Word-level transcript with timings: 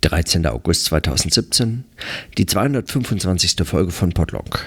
13. 0.00 0.46
August 0.46 0.86
2017, 0.86 1.84
die 2.38 2.46
225. 2.46 3.56
Folge 3.64 3.92
von 3.92 4.12
Podlog. 4.12 4.64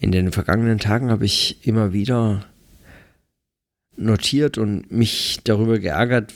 In 0.00 0.12
den 0.12 0.32
vergangenen 0.32 0.78
Tagen 0.78 1.10
habe 1.10 1.24
ich 1.24 1.66
immer 1.66 1.92
wieder 1.92 2.44
notiert 3.96 4.58
und 4.58 4.90
mich 4.92 5.40
darüber 5.44 5.78
geärgert, 5.78 6.34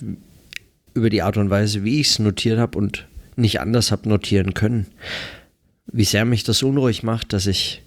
über 0.94 1.10
die 1.10 1.22
Art 1.22 1.36
und 1.36 1.50
Weise, 1.50 1.84
wie 1.84 2.00
ich 2.00 2.08
es 2.08 2.18
notiert 2.18 2.58
habe 2.58 2.76
und 2.76 3.06
nicht 3.36 3.60
anders 3.60 3.92
habe 3.92 4.08
notieren 4.08 4.54
können. 4.54 4.86
Wie 5.86 6.04
sehr 6.04 6.24
mich 6.24 6.44
das 6.44 6.62
unruhig 6.62 7.02
macht, 7.02 7.32
dass 7.32 7.46
ich 7.46 7.82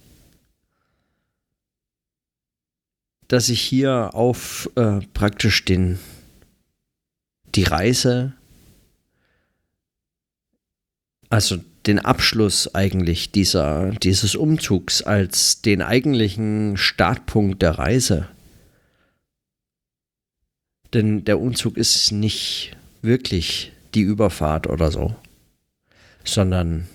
dass 3.28 3.50
ich 3.50 3.60
hier 3.60 4.12
auf 4.14 4.70
äh, 4.76 5.00
praktisch 5.14 5.66
den 5.66 6.00
die 7.56 7.64
Reise 7.64 8.34
also 11.36 11.58
den 11.86 12.00
Abschluss 12.00 12.74
eigentlich 12.74 13.30
dieser, 13.30 13.92
dieses 13.92 14.36
Umzugs 14.36 15.02
als 15.02 15.62
den 15.62 15.82
eigentlichen 15.82 16.78
Startpunkt 16.78 17.62
der 17.62 17.72
Reise. 17.72 18.30
Denn 20.94 21.26
der 21.26 21.42
Umzug 21.42 21.76
ist 21.76 22.14
nicht 22.14 22.72
wirklich 23.02 23.74
die 23.96 24.02
Überfahrt 24.02 24.68
oder 24.68 24.92
so, 24.92 25.14
sondern 26.24 26.88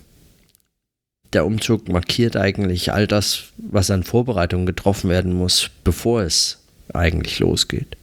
der 1.33 1.45
Umzug 1.45 1.87
markiert 1.87 2.35
eigentlich 2.35 2.91
all 2.91 3.05
das, 3.05 3.43
was 3.57 3.91
an 3.91 4.01
Vorbereitungen 4.01 4.65
getroffen 4.65 5.11
werden 5.11 5.33
muss, 5.33 5.69
bevor 5.83 6.23
es 6.23 6.63
eigentlich 6.93 7.37
losgeht. 7.37 7.95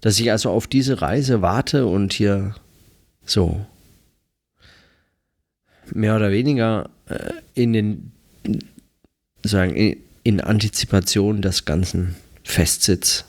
Dass 0.00 0.18
ich 0.18 0.32
also 0.32 0.50
auf 0.50 0.66
diese 0.66 1.00
Reise 1.00 1.40
warte 1.40 1.86
und 1.86 2.12
hier 2.12 2.56
so 3.24 3.64
mehr 5.94 6.16
oder 6.16 6.30
weniger 6.30 6.90
äh, 7.08 7.32
in 7.54 7.72
den 7.72 8.12
sagen 9.44 9.74
in, 9.74 9.96
in 10.22 10.40
Antizipation 10.40 11.42
des 11.42 11.64
Ganzen 11.64 12.16
festsitzt. 12.42 13.24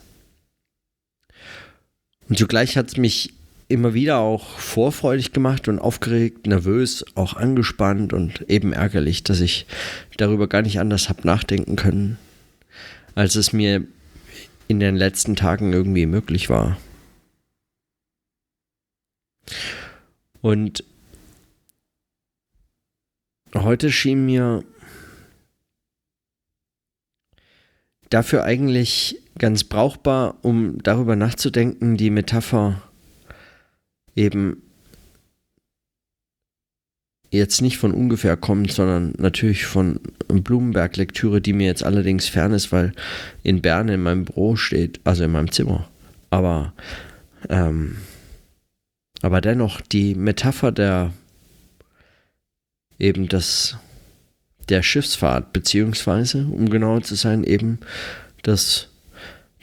Und 2.28 2.38
zugleich 2.38 2.76
hat 2.76 2.88
es 2.88 2.96
mich 2.96 3.32
immer 3.68 3.94
wieder 3.94 4.18
auch 4.18 4.58
vorfreudig 4.58 5.32
gemacht 5.32 5.68
und 5.68 5.78
aufgeregt, 5.78 6.46
nervös, 6.46 7.04
auch 7.14 7.34
angespannt 7.34 8.12
und 8.12 8.48
eben 8.48 8.72
ärgerlich, 8.72 9.24
dass 9.24 9.40
ich 9.40 9.66
darüber 10.16 10.48
gar 10.48 10.62
nicht 10.62 10.80
anders 10.80 11.08
habe 11.08 11.26
nachdenken 11.26 11.76
können, 11.76 12.18
als 13.14 13.34
es 13.34 13.52
mir 13.52 13.84
in 14.68 14.80
den 14.80 14.96
letzten 14.96 15.36
Tagen 15.36 15.72
irgendwie 15.72 16.06
möglich 16.06 16.48
war. 16.48 16.78
Und 20.40 20.84
heute 23.54 23.90
schien 23.90 24.26
mir 24.26 24.64
dafür 28.10 28.44
eigentlich 28.44 29.20
ganz 29.38 29.64
brauchbar, 29.64 30.36
um 30.42 30.82
darüber 30.82 31.16
nachzudenken, 31.16 31.96
die 31.96 32.10
Metapher 32.10 32.82
eben 34.16 34.62
jetzt 37.30 37.60
nicht 37.60 37.78
von 37.78 37.92
ungefähr 37.92 38.36
kommt, 38.36 38.72
sondern 38.72 39.12
natürlich 39.18 39.66
von 39.66 40.00
Blumenberg-Lektüre, 40.28 41.40
die 41.40 41.52
mir 41.52 41.66
jetzt 41.66 41.84
allerdings 41.84 42.26
fern 42.26 42.52
ist, 42.52 42.72
weil 42.72 42.92
in 43.42 43.60
Bern 43.60 43.88
in 43.88 44.02
meinem 44.02 44.24
Büro 44.24 44.56
steht, 44.56 45.00
also 45.04 45.24
in 45.24 45.32
meinem 45.32 45.52
Zimmer. 45.52 45.88
Aber, 46.30 46.72
ähm, 47.48 47.98
aber 49.20 49.40
dennoch 49.40 49.80
die 49.80 50.14
Metapher 50.14 50.72
der 50.72 51.12
eben 52.98 53.28
das 53.28 53.76
der 54.68 54.82
Schiffsfahrt, 54.82 55.52
beziehungsweise, 55.52 56.44
um 56.46 56.68
genauer 56.68 57.02
zu 57.02 57.14
sein, 57.14 57.44
eben 57.44 57.80
des 58.44 58.88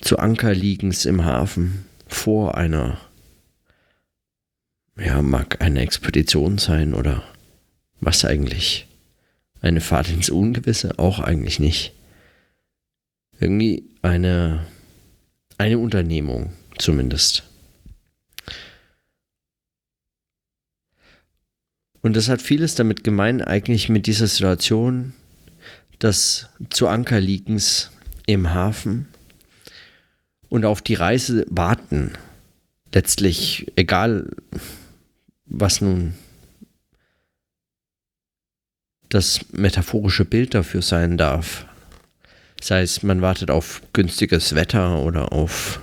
zu 0.02 0.18
Ankerliegens 0.20 1.06
im 1.06 1.24
Hafen 1.24 1.86
vor 2.08 2.56
einer, 2.56 3.00
ja, 4.98 5.22
mag 5.22 5.62
eine 5.62 5.82
Expedition 5.82 6.58
sein 6.58 6.94
oder 6.94 7.24
was 8.00 8.26
eigentlich? 8.26 8.88
Eine 9.62 9.82
Fahrt 9.82 10.10
ins 10.10 10.30
Ungewisse? 10.30 11.00
Auch 11.00 11.20
eigentlich 11.20 11.60
nicht. 11.60 11.94
Irgendwie 13.40 13.90
eine, 14.02 14.66
eine 15.58 15.80
Unternehmung 15.80 16.54
zumindest. 16.78 17.44
Und 22.06 22.16
das 22.16 22.30
hat 22.30 22.40
vieles 22.40 22.76
damit 22.76 23.04
gemein, 23.04 23.42
eigentlich 23.42 23.90
mit 23.90 24.06
dieser 24.06 24.28
Situation 24.28 25.14
des 26.00 26.50
zu 26.70 26.88
Ankerliegens 26.88 27.90
im 28.28 28.54
Hafen 28.54 29.08
und 30.48 30.66
auf 30.66 30.84
die 30.84 30.94
Reise 30.94 31.48
warten. 31.50 32.12
Letztlich, 32.94 33.72
egal 33.76 34.30
was 35.48 35.82
nun 35.82 36.14
das 39.10 39.40
metaphorische 39.52 40.26
Bild 40.26 40.54
dafür 40.54 40.84
sein 40.84 41.18
darf. 41.18 41.66
Sei 42.62 42.84
es, 42.84 43.02
man 43.02 43.24
wartet 43.24 43.50
auf 43.50 43.82
günstiges 43.94 44.54
Wetter 44.54 45.00
oder 45.00 45.34
auf 45.34 45.80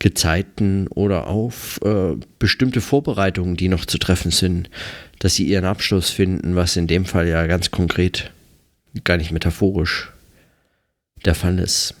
Gezeiten 0.00 0.88
oder 0.88 1.28
auf 1.28 1.80
äh, 1.84 2.16
bestimmte 2.40 2.80
Vorbereitungen, 2.80 3.56
die 3.56 3.68
noch 3.68 3.84
zu 3.84 3.98
treffen 3.98 4.30
sind, 4.30 4.70
dass 5.18 5.34
sie 5.34 5.46
ihren 5.46 5.64
Abschluss 5.64 6.10
finden, 6.10 6.56
was 6.56 6.76
in 6.76 6.86
dem 6.86 7.04
Fall 7.04 7.26
ja 7.26 7.46
ganz 7.46 7.70
konkret, 7.70 8.32
gar 9.04 9.16
nicht 9.16 9.32
metaphorisch 9.32 10.12
der 11.24 11.34
Fall 11.34 11.58
ist. 11.58 11.94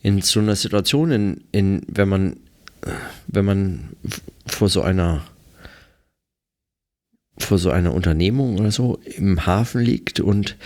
In 0.00 0.22
so 0.22 0.40
einer 0.40 0.56
Situation, 0.56 1.10
in, 1.10 1.44
in, 1.50 1.82
wenn 1.88 2.08
man, 2.08 2.36
wenn 3.26 3.44
man 3.44 3.96
vor 4.46 4.68
so 4.68 4.82
einer 4.82 5.26
vor 7.40 7.58
so 7.58 7.70
einer 7.70 7.94
Unternehmung 7.94 8.58
oder 8.58 8.72
so 8.72 8.98
im 9.04 9.46
Hafen 9.46 9.80
liegt 9.80 10.18
und 10.18 10.56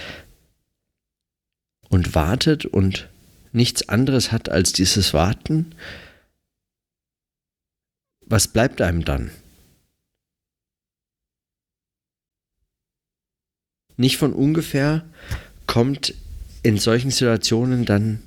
und 1.88 2.14
wartet 2.14 2.64
und 2.64 3.10
nichts 3.52 3.88
anderes 3.90 4.32
hat 4.32 4.48
als 4.48 4.72
dieses 4.72 5.12
Warten, 5.12 5.74
was 8.32 8.48
bleibt 8.48 8.81
einem 8.81 9.04
dann? 9.04 9.31
Nicht 13.98 14.16
von 14.16 14.32
ungefähr 14.32 15.04
kommt 15.66 16.15
in 16.62 16.78
solchen 16.78 17.10
Situationen 17.10 17.84
dann 17.84 18.22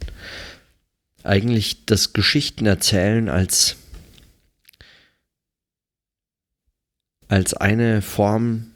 eigentlich 1.24 1.86
das 1.88 2.14
Geschichtenerzählen 2.14 3.30
als, 3.30 3.78
als 7.28 7.56
eine 7.56 8.04
Form, 8.04 8.72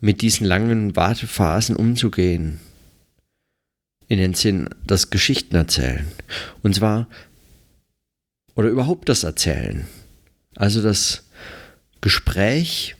mit 0.00 0.22
diesen 0.22 0.46
langen 0.46 0.96
Wartephasen 0.96 1.76
umzugehen 1.76 2.58
in 4.08 4.16
den 4.16 4.32
Sinn 4.32 4.70
das 4.86 5.10
Geschichten 5.10 5.54
erzählen. 5.54 6.10
Und 6.62 6.76
zwar, 6.76 7.08
oder 8.54 8.70
überhaupt 8.70 9.10
das 9.10 9.24
Erzählen. 9.24 9.86
Also 10.56 10.82
das 10.82 11.28
Gespräch 12.00 12.96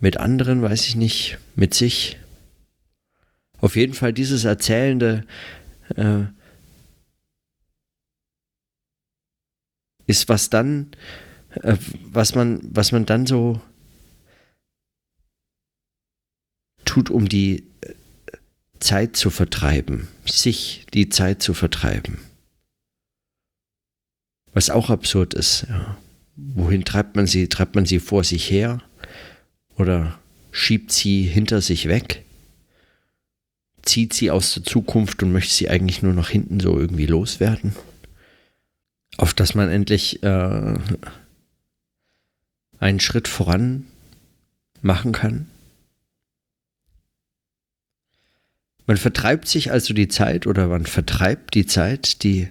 mit 0.00 0.16
anderen, 0.16 0.62
weiß 0.62 0.86
ich 0.86 0.96
nicht, 0.96 1.38
mit 1.54 1.74
sich. 1.74 2.18
Auf 3.60 3.76
jeden 3.76 3.94
Fall 3.94 4.12
dieses 4.12 4.44
Erzählende 4.44 5.24
äh, 5.96 6.24
ist 10.06 10.28
was 10.28 10.50
dann, 10.50 10.92
äh, 11.50 11.76
was 12.04 12.34
man, 12.34 12.60
was 12.62 12.92
man 12.92 13.06
dann 13.06 13.26
so 13.26 13.60
tut, 16.84 17.10
um 17.10 17.28
die 17.28 17.64
Zeit 18.80 19.16
zu 19.16 19.30
vertreiben, 19.30 20.08
sich 20.24 20.86
die 20.94 21.08
Zeit 21.08 21.42
zu 21.42 21.52
vertreiben. 21.52 22.18
Was 24.52 24.70
auch 24.70 24.90
absurd 24.90 25.34
ist. 25.34 25.66
Ja. 25.68 25.98
Wohin 26.40 26.84
treibt 26.84 27.16
man 27.16 27.26
sie? 27.26 27.48
Treibt 27.48 27.74
man 27.74 27.84
sie 27.84 27.98
vor 27.98 28.22
sich 28.22 28.48
her 28.48 28.80
oder 29.76 30.16
schiebt 30.52 30.92
sie 30.92 31.24
hinter 31.24 31.60
sich 31.60 31.88
weg? 31.88 32.24
Zieht 33.82 34.14
sie 34.14 34.30
aus 34.30 34.54
der 34.54 34.62
Zukunft 34.62 35.20
und 35.22 35.32
möchte 35.32 35.52
sie 35.52 35.68
eigentlich 35.68 36.02
nur 36.02 36.12
nach 36.12 36.30
hinten 36.30 36.60
so 36.60 36.78
irgendwie 36.78 37.06
loswerden? 37.06 37.74
Auf 39.16 39.34
dass 39.34 39.56
man 39.56 39.68
endlich 39.68 40.22
äh, 40.22 40.74
einen 42.78 43.00
Schritt 43.00 43.26
voran 43.26 43.86
machen 44.80 45.10
kann? 45.10 45.48
Man 48.86 48.96
vertreibt 48.96 49.48
sich 49.48 49.72
also 49.72 49.92
die 49.92 50.08
Zeit 50.08 50.46
oder 50.46 50.68
man 50.68 50.86
vertreibt 50.86 51.54
die 51.54 51.66
Zeit, 51.66 52.22
die 52.22 52.48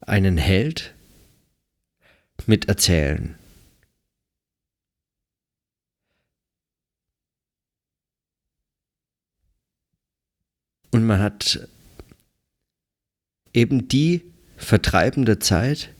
einen 0.00 0.36
Held 0.36 0.91
mit 2.46 2.68
Erzählen. 2.68 3.36
Und 10.90 11.04
man 11.04 11.20
hat 11.20 11.66
eben 13.54 13.88
die 13.88 14.22
vertreibende 14.56 15.38
Zeit, 15.38 15.90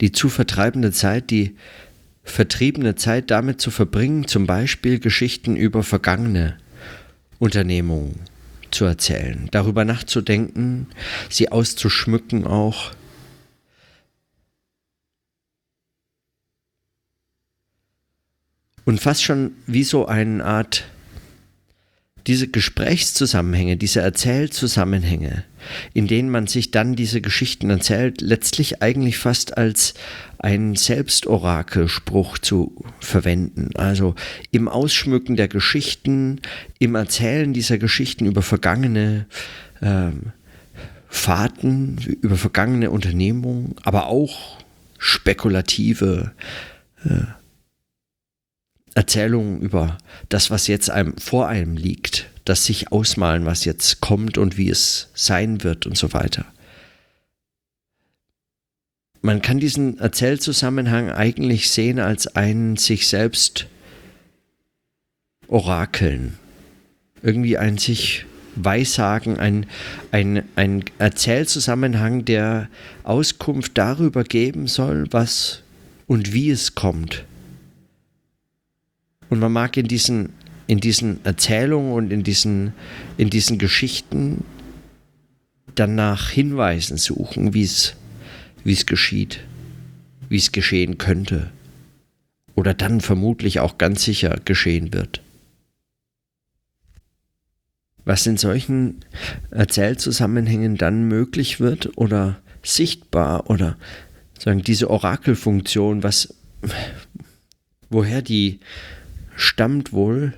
die 0.00 0.12
zu 0.12 0.28
vertreibende 0.28 0.92
Zeit, 0.92 1.30
die 1.30 1.56
vertriebene 2.22 2.94
Zeit 2.96 3.30
damit 3.30 3.60
zu 3.60 3.70
verbringen, 3.70 4.28
zum 4.28 4.46
Beispiel 4.46 4.98
Geschichten 4.98 5.56
über 5.56 5.82
vergangene 5.82 6.58
Unternehmungen 7.38 8.20
zu 8.70 8.84
erzählen, 8.84 9.48
darüber 9.52 9.84
nachzudenken, 9.84 10.88
sie 11.30 11.50
auszuschmücken 11.50 12.46
auch. 12.46 12.92
Und 18.86 19.00
fast 19.00 19.24
schon 19.24 19.50
wie 19.66 19.84
so 19.84 20.06
eine 20.06 20.44
Art 20.44 20.84
diese 22.28 22.48
Gesprächszusammenhänge, 22.48 23.76
diese 23.76 24.00
Erzählzusammenhänge, 24.00 25.44
in 25.92 26.06
denen 26.06 26.30
man 26.30 26.46
sich 26.46 26.70
dann 26.70 26.96
diese 26.96 27.20
Geschichten 27.20 27.68
erzählt, 27.68 28.20
letztlich 28.20 28.82
eigentlich 28.82 29.18
fast 29.18 29.58
als 29.58 29.94
einen 30.38 30.76
Selbstorakelspruch 30.76 32.38
zu 32.38 32.84
verwenden. 33.00 33.70
Also 33.74 34.14
im 34.52 34.68
Ausschmücken 34.68 35.36
der 35.36 35.48
Geschichten, 35.48 36.40
im 36.78 36.94
Erzählen 36.94 37.52
dieser 37.52 37.78
Geschichten 37.78 38.26
über 38.26 38.42
vergangene 38.42 39.26
ähm, 39.82 40.32
Fahrten, 41.08 41.98
über 42.22 42.36
vergangene 42.36 42.90
Unternehmungen, 42.90 43.74
aber 43.82 44.06
auch 44.06 44.58
spekulative 44.98 46.32
äh, 47.04 47.20
Erzählungen 48.96 49.60
über 49.60 49.98
das, 50.30 50.50
was 50.50 50.66
jetzt 50.68 50.88
einem 50.88 51.16
vor 51.18 51.48
einem 51.48 51.76
liegt, 51.76 52.30
das 52.46 52.64
sich 52.64 52.92
ausmalen, 52.92 53.44
was 53.44 53.66
jetzt 53.66 54.00
kommt 54.00 54.38
und 54.38 54.56
wie 54.56 54.70
es 54.70 55.10
sein 55.14 55.62
wird 55.62 55.84
und 55.86 55.98
so 55.98 56.14
weiter. 56.14 56.46
Man 59.20 59.42
kann 59.42 59.60
diesen 59.60 59.98
Erzählzusammenhang 59.98 61.10
eigentlich 61.10 61.70
sehen 61.70 61.98
als 61.98 62.26
einen 62.26 62.76
sich 62.76 63.06
selbst 63.06 63.66
Orakeln. 65.46 66.38
Irgendwie 67.22 67.58
ein 67.58 67.76
sich 67.76 68.24
Weissagen, 68.54 69.38
ein, 69.38 69.66
ein, 70.10 70.42
ein 70.56 70.84
Erzählzusammenhang, 70.98 72.24
der 72.24 72.68
Auskunft 73.02 73.72
darüber 73.76 74.24
geben 74.24 74.68
soll, 74.68 75.06
was 75.10 75.62
und 76.06 76.32
wie 76.32 76.48
es 76.48 76.74
kommt. 76.74 77.24
Und 79.28 79.40
man 79.40 79.52
mag 79.52 79.76
in 79.76 79.88
diesen, 79.88 80.32
in 80.66 80.80
diesen 80.80 81.24
Erzählungen 81.24 81.92
und 81.92 82.12
in 82.12 82.22
diesen, 82.22 82.72
in 83.16 83.30
diesen 83.30 83.58
Geschichten 83.58 84.44
dann 85.74 85.94
nach 85.94 86.30
Hinweisen 86.30 86.96
suchen, 86.96 87.54
wie 87.54 87.62
es, 87.62 87.96
geschieht, 88.86 89.40
wie 90.28 90.36
es 90.36 90.52
geschehen 90.52 90.98
könnte. 90.98 91.50
Oder 92.54 92.72
dann 92.72 93.00
vermutlich 93.00 93.60
auch 93.60 93.78
ganz 93.78 94.04
sicher 94.04 94.38
geschehen 94.44 94.92
wird. 94.92 95.20
Was 98.04 98.26
in 98.26 98.36
solchen 98.36 99.04
Erzählzusammenhängen 99.50 100.76
dann 100.76 101.08
möglich 101.08 101.60
wird 101.60 101.98
oder 101.98 102.40
sichtbar 102.62 103.50
oder 103.50 103.76
sagen 104.38 104.62
diese 104.62 104.90
Orakelfunktion, 104.90 106.02
was 106.02 106.34
woher 107.90 108.22
die 108.22 108.60
stammt 109.36 109.92
wohl, 109.92 110.34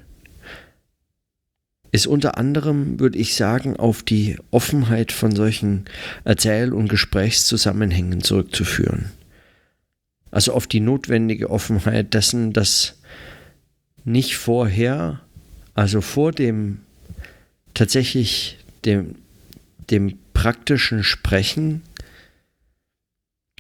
ist 1.91 2.07
unter 2.07 2.37
anderem, 2.37 3.01
würde 3.01 3.19
ich 3.19 3.35
sagen, 3.35 3.77
auf 3.77 4.03
die 4.03 4.37
Offenheit 4.51 5.11
von 5.13 5.35
solchen 5.35 5.87
Erzähl- 6.25 6.73
und 6.75 6.89
Gesprächszusammenhängen 6.89 8.23
zurückzuführen. 8.23 9.11
Also 10.31 10.53
auf 10.53 10.67
die 10.67 10.81
notwendige 10.81 11.49
Offenheit 11.49 12.13
dessen, 12.13 12.53
dass 12.53 12.99
nicht 14.05 14.37
vorher, 14.37 15.21
also 15.75 16.01
vor 16.01 16.33
dem 16.33 16.81
tatsächlich 17.73 18.59
dem, 18.85 19.15
dem 19.91 20.19
praktischen 20.35 21.05
Sprechen 21.05 21.83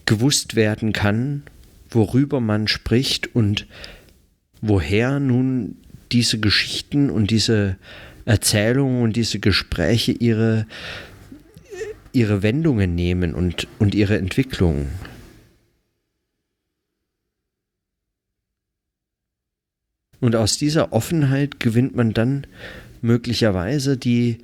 gewusst 0.04 0.54
werden 0.54 0.92
kann, 0.92 1.42
worüber 1.90 2.40
man 2.40 2.68
spricht 2.68 3.34
und 3.34 3.66
woher 4.60 5.20
nun 5.20 5.76
diese 6.12 6.38
Geschichten 6.40 7.10
und 7.10 7.30
diese 7.30 7.76
Erzählungen 8.24 9.02
und 9.02 9.16
diese 9.16 9.38
Gespräche 9.38 10.12
ihre, 10.12 10.66
ihre 12.12 12.42
Wendungen 12.42 12.94
nehmen 12.94 13.34
und, 13.34 13.66
und 13.78 13.94
ihre 13.94 14.18
Entwicklung. 14.18 14.88
Und 20.20 20.34
aus 20.34 20.58
dieser 20.58 20.92
Offenheit 20.92 21.60
gewinnt 21.60 21.94
man 21.94 22.12
dann 22.12 22.46
möglicherweise 23.02 23.96
die, 23.96 24.38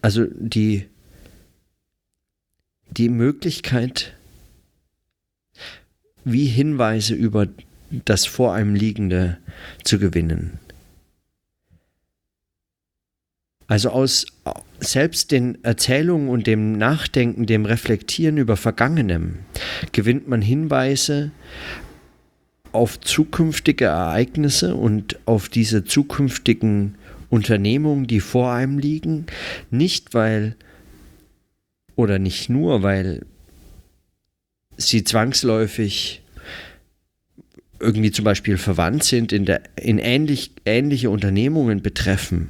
also 0.00 0.26
die, 0.26 0.86
die 2.90 3.08
Möglichkeit, 3.08 4.14
wie 6.24 6.46
Hinweise 6.46 7.14
über 7.14 7.48
das 8.04 8.26
vor 8.26 8.54
einem 8.54 8.74
Liegende 8.74 9.38
zu 9.82 9.98
gewinnen. 9.98 10.58
Also 13.66 13.90
aus 13.90 14.26
selbst 14.80 15.30
den 15.30 15.62
Erzählungen 15.64 16.28
und 16.28 16.46
dem 16.46 16.72
Nachdenken, 16.72 17.46
dem 17.46 17.64
Reflektieren 17.64 18.36
über 18.36 18.56
Vergangenem 18.56 19.38
gewinnt 19.92 20.28
man 20.28 20.42
Hinweise 20.42 21.30
auf 22.72 23.00
zukünftige 23.00 23.86
Ereignisse 23.86 24.74
und 24.74 25.18
auf 25.26 25.48
diese 25.48 25.84
zukünftigen 25.84 26.96
Unternehmungen, 27.30 28.06
die 28.06 28.20
vor 28.20 28.52
einem 28.52 28.78
liegen, 28.78 29.26
nicht 29.70 30.12
weil 30.12 30.56
oder 31.96 32.18
nicht 32.18 32.50
nur, 32.50 32.82
weil 32.82 33.24
sie 34.76 35.04
zwangsläufig 35.04 36.23
irgendwie 37.84 38.10
zum 38.10 38.24
Beispiel 38.24 38.56
verwandt 38.56 39.04
sind, 39.04 39.32
in, 39.32 39.44
der, 39.44 39.60
in 39.76 39.98
ähnlich, 39.98 40.52
ähnliche 40.64 41.10
Unternehmungen 41.10 41.82
betreffen. 41.82 42.48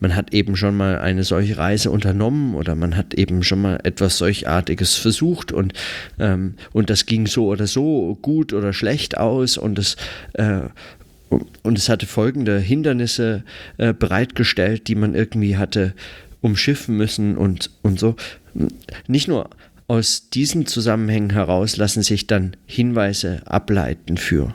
Man 0.00 0.14
hat 0.14 0.34
eben 0.34 0.56
schon 0.56 0.76
mal 0.76 0.98
eine 0.98 1.24
solche 1.24 1.56
Reise 1.56 1.90
unternommen 1.90 2.54
oder 2.54 2.74
man 2.74 2.96
hat 2.96 3.14
eben 3.14 3.42
schon 3.42 3.62
mal 3.62 3.80
etwas 3.84 4.18
solchartiges 4.18 4.96
versucht 4.96 5.52
und, 5.52 5.72
ähm, 6.18 6.54
und 6.72 6.90
das 6.90 7.06
ging 7.06 7.26
so 7.26 7.46
oder 7.46 7.66
so 7.66 8.18
gut 8.20 8.52
oder 8.52 8.72
schlecht 8.72 9.16
aus 9.16 9.56
und 9.56 9.78
es, 9.78 9.96
äh, 10.34 10.60
und 11.62 11.78
es 11.78 11.88
hatte 11.88 12.06
folgende 12.06 12.58
Hindernisse 12.58 13.44
äh, 13.78 13.94
bereitgestellt, 13.94 14.88
die 14.88 14.94
man 14.94 15.14
irgendwie 15.14 15.56
hatte 15.56 15.94
umschiffen 16.42 16.96
müssen 16.96 17.36
und, 17.36 17.70
und 17.82 17.98
so. 17.98 18.16
Nicht 19.06 19.28
nur 19.28 19.48
aus 19.92 20.30
diesen 20.30 20.64
Zusammenhängen 20.64 21.28
heraus 21.28 21.76
lassen 21.76 22.02
sich 22.02 22.26
dann 22.26 22.56
Hinweise 22.64 23.42
ableiten 23.44 24.16
für, 24.16 24.54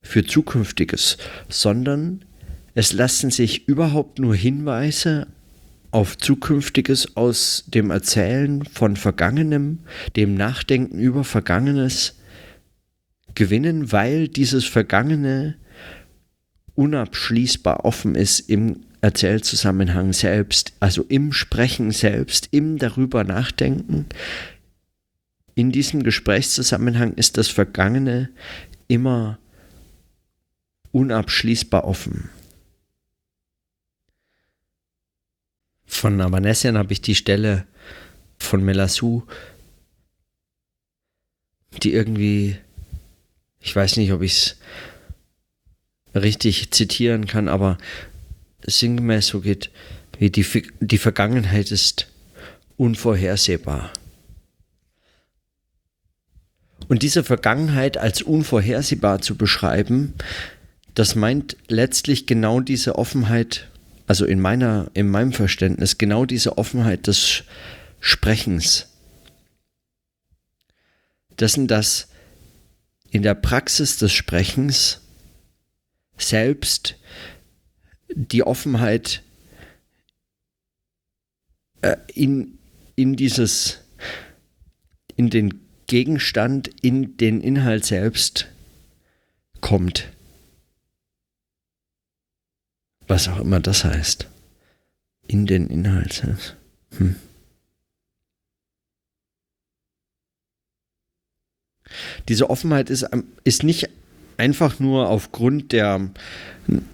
für 0.00 0.24
Zukünftiges, 0.24 1.18
sondern 1.50 2.24
es 2.72 2.94
lassen 2.94 3.30
sich 3.30 3.68
überhaupt 3.68 4.18
nur 4.18 4.34
Hinweise 4.34 5.26
auf 5.90 6.16
Zukünftiges 6.16 7.18
aus 7.18 7.64
dem 7.66 7.90
Erzählen 7.90 8.64
von 8.64 8.96
Vergangenem, 8.96 9.80
dem 10.16 10.36
Nachdenken 10.36 10.98
über 10.98 11.22
Vergangenes 11.22 12.14
gewinnen, 13.34 13.92
weil 13.92 14.28
dieses 14.28 14.64
Vergangene 14.64 15.56
unabschließbar 16.76 17.84
offen 17.84 18.14
ist 18.14 18.40
im 18.48 18.86
Erzählzusammenhang 19.06 20.12
selbst, 20.12 20.72
also 20.80 21.04
im 21.04 21.32
Sprechen 21.32 21.92
selbst, 21.92 22.48
im 22.50 22.76
darüber 22.76 23.22
nachdenken. 23.22 24.06
In 25.54 25.70
diesem 25.70 26.02
Gesprächszusammenhang 26.02 27.14
ist 27.14 27.36
das 27.36 27.46
Vergangene 27.46 28.30
immer 28.88 29.38
unabschließbar 30.90 31.84
offen. 31.84 32.30
Von 35.84 36.20
Avanessian 36.20 36.76
habe 36.76 36.92
ich 36.92 37.00
die 37.00 37.14
Stelle 37.14 37.64
von 38.38 38.64
Melassou, 38.64 39.22
die 41.80 41.92
irgendwie, 41.92 42.58
ich 43.60 43.76
weiß 43.76 43.98
nicht, 43.98 44.10
ob 44.10 44.22
ich 44.22 44.32
es 44.32 44.56
richtig 46.20 46.72
zitieren 46.72 47.28
kann, 47.28 47.46
aber 47.46 47.78
sinngemäß 48.66 49.28
so 49.28 49.40
geht, 49.40 49.70
wie 50.18 50.30
die, 50.30 50.46
die 50.80 50.98
Vergangenheit 50.98 51.70
ist 51.70 52.08
unvorhersehbar. 52.76 53.92
Und 56.88 57.02
diese 57.02 57.24
Vergangenheit 57.24 57.96
als 57.96 58.22
unvorhersehbar 58.22 59.20
zu 59.20 59.36
beschreiben, 59.36 60.14
das 60.94 61.14
meint 61.14 61.56
letztlich 61.68 62.26
genau 62.26 62.60
diese 62.60 62.96
Offenheit, 62.96 63.68
also 64.06 64.24
in 64.24 64.40
meiner, 64.40 64.90
in 64.94 65.08
meinem 65.08 65.32
Verständnis, 65.32 65.98
genau 65.98 66.24
diese 66.24 66.58
Offenheit 66.58 67.06
des 67.06 67.44
Sprechens. 68.00 68.88
Dessen, 71.38 71.66
dass 71.66 72.08
in 73.10 73.22
der 73.22 73.34
Praxis 73.34 73.98
des 73.98 74.12
Sprechens 74.12 75.00
selbst 76.18 76.96
die 78.08 78.42
Offenheit 78.42 79.22
äh, 81.82 81.96
in, 82.12 82.58
in 82.94 83.16
dieses, 83.16 83.80
in 85.16 85.30
den 85.30 85.60
Gegenstand, 85.86 86.68
in 86.82 87.16
den 87.16 87.40
Inhalt 87.40 87.84
selbst 87.84 88.48
kommt. 89.60 90.10
Was 93.06 93.28
auch 93.28 93.38
immer 93.38 93.60
das 93.60 93.84
heißt. 93.84 94.28
In 95.28 95.46
den 95.46 95.68
Inhalt 95.68 96.12
selbst. 96.12 96.56
Hm. 96.98 97.16
Diese 102.28 102.50
Offenheit 102.50 102.90
ist, 102.90 103.06
ist 103.44 103.62
nicht 103.62 103.88
einfach 104.36 104.78
nur 104.78 105.08
aufgrund 105.08 105.72
der 105.72 106.10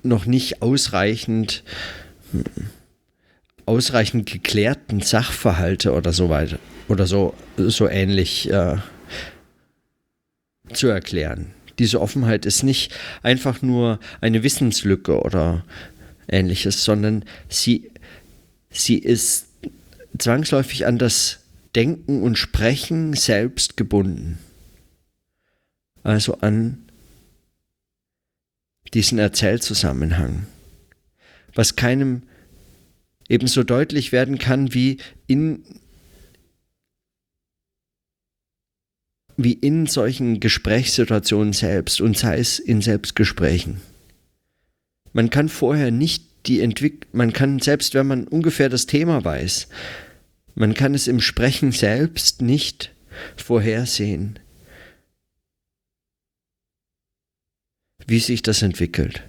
noch 0.03 0.27
nicht 0.27 0.63
ausreichend 0.63 1.65
ausreichend 3.65 4.31
geklärten 4.31 5.01
Sachverhalte 5.01 5.93
oder 5.93 6.13
so 6.13 6.29
weiter 6.29 6.59
oder 6.89 7.07
so 7.07 7.35
so 7.57 7.89
ähnlich 7.89 8.51
äh, 8.51 8.77
zu 10.73 10.89
erklären. 10.89 11.53
Diese 11.79 12.01
Offenheit 12.01 12.47
ist 12.47 12.63
nicht 12.63 12.93
einfach 13.23 13.63
nur 13.63 13.99
eine 14.21 14.43
Wissenslücke 14.43 15.21
oder 15.21 15.65
ähnliches, 16.29 16.85
sondern 16.85 17.25
sie, 17.49 17.91
sie 18.71 18.99
ist 18.99 19.47
zwangsläufig 20.19 20.87
an 20.87 20.99
das 20.99 21.41
Denken 21.75 22.23
und 22.23 22.37
Sprechen 22.37 23.15
selbst 23.15 23.77
gebunden. 23.77 24.39
Also 26.03 26.39
an 26.41 26.79
diesen 28.95 29.19
Erzählzusammenhang, 29.19 30.47
was 31.55 31.77
keinem 31.77 32.23
ebenso 33.29 33.63
deutlich 33.63 34.13
werden 34.13 34.39
kann 34.39 34.75
wie 34.75 34.99
in, 35.27 35.65
wie 39.37 39.55
in 39.55 39.87
solchen 39.87 40.41
Gesprächssituationen 40.41 41.53
selbst 41.53 42.01
und 42.01 42.17
sei 42.17 42.39
es 42.39 42.59
in 42.59 42.83
Selbstgesprächen. 42.83 43.81
Man 45.13 45.31
kann 45.31 45.49
vorher 45.49 45.91
nicht 45.91 46.25
die 46.47 46.61
Entwicklung, 46.61 47.11
man 47.13 47.33
kann 47.33 47.61
selbst, 47.61 47.95
wenn 47.95 48.07
man 48.07 48.27
ungefähr 48.27 48.69
das 48.69 48.87
Thema 48.87 49.25
weiß, 49.25 49.69
man 50.55 50.75
kann 50.75 50.95
es 50.95 51.07
im 51.07 51.21
Sprechen 51.21 51.73
selbst 51.73 52.43
nicht 52.43 52.93
vorhersehen. 53.37 54.39
Wie 58.07 58.19
sich 58.19 58.43
das 58.43 58.63
entwickelt. 58.63 59.23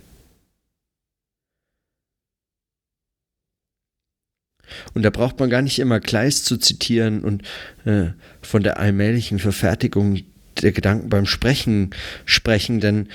Und 4.94 5.04
da 5.04 5.10
braucht 5.10 5.40
man 5.40 5.50
gar 5.50 5.62
nicht 5.62 5.80
immer 5.80 6.00
Kleist 6.00 6.46
zu 6.46 6.58
zitieren 6.58 7.22
und 7.22 7.44
äh, 7.86 8.12
von 8.42 8.64
der 8.64 8.80
allmählichen 8.80 9.40
Verfertigung 9.40 10.22
der 10.62 10.72
Gedanken 10.72 11.10
beim 11.10 11.26
Sprechen 11.26 11.92
sprechen, 12.26 12.80
denn 12.80 13.10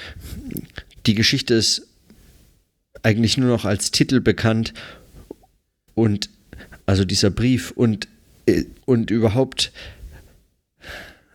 die 1.07 1.15
Geschichte 1.15 1.55
ist 1.55 1.87
eigentlich 3.03 3.39
nur 3.39 3.49
noch 3.49 3.65
als 3.65 3.91
Titel 3.91 4.21
bekannt 4.21 4.75
und 5.95 6.31
also 6.87 7.05
dieser 7.05 7.31
Brief 7.31 7.71
und, 7.71 8.09
äh, 8.47 8.65
und 8.85 9.11
überhaupt 9.11 9.73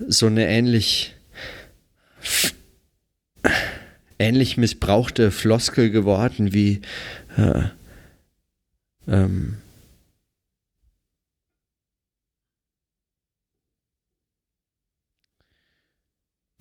so 0.08 0.28
eine 0.28 0.48
ähnlich 0.48 1.16
ähnlich 4.24 4.58
missbrauchte 4.58 5.32
Floskel 5.32 5.92
geworden 5.92 6.54
wie 6.54 6.82
äh, 7.36 7.64
ähm, 9.08 9.58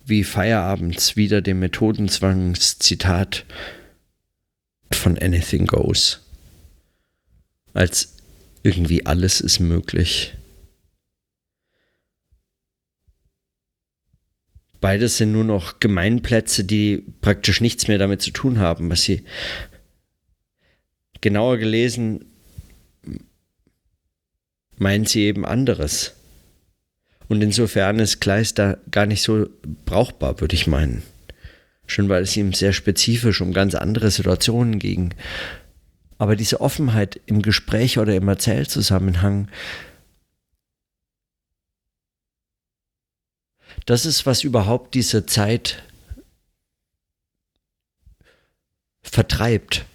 wie 0.05 0.23
Feierabends 0.25 1.15
wieder 1.15 1.41
dem 1.41 1.59
Methodenzwangszitat 1.59 3.45
von 4.91 5.17
Anything 5.17 5.65
Goes. 5.65 6.19
Als 7.73 8.17
irgendwie 8.61 9.05
alles 9.05 9.39
ist 9.39 9.59
möglich. 9.59 10.35
Beides 14.83 15.15
sind 15.15 15.31
nur 15.31 15.45
noch 15.45 15.79
Gemeinplätze, 15.79 16.65
die 16.65 17.05
praktisch 17.21 17.61
nichts 17.61 17.87
mehr 17.87 17.97
damit 17.97 18.21
zu 18.21 18.31
tun 18.31 18.59
haben, 18.59 18.89
was 18.89 19.03
sie 19.03 19.23
genauer 21.21 21.57
gelesen 21.57 22.25
meinen 24.75 25.05
sie 25.05 25.21
eben 25.21 25.45
anderes. 25.45 26.15
Und 27.29 27.41
insofern 27.41 27.97
ist 27.99 28.19
Kleist 28.19 28.59
da 28.59 28.75
gar 28.91 29.05
nicht 29.05 29.21
so 29.21 29.47
brauchbar, 29.85 30.41
würde 30.41 30.55
ich 30.55 30.67
meinen. 30.67 31.01
Schon 31.87 32.09
weil 32.09 32.23
es 32.23 32.35
ihm 32.35 32.51
sehr 32.51 32.73
spezifisch 32.73 33.39
um 33.39 33.53
ganz 33.53 33.75
andere 33.75 34.11
Situationen 34.11 34.79
ging. 34.79 35.13
Aber 36.17 36.35
diese 36.35 36.59
Offenheit 36.59 37.21
im 37.25 37.41
Gespräch 37.41 37.99
oder 37.99 38.17
im 38.17 38.27
Erzählzusammenhang, 38.27 39.47
Das 43.85 44.05
ist, 44.05 44.25
was 44.25 44.43
überhaupt 44.43 44.93
diese 44.93 45.25
Zeit 45.25 45.83
vertreibt. 49.01 49.85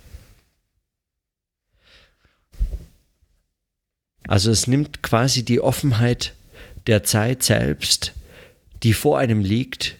Also 4.26 4.50
es 4.50 4.66
nimmt 4.66 5.02
quasi 5.02 5.42
die 5.42 5.60
Offenheit 5.60 6.34
der 6.86 7.02
Zeit 7.02 7.42
selbst, 7.42 8.12
die 8.82 8.92
vor 8.92 9.18
einem 9.18 9.40
liegt, 9.40 9.96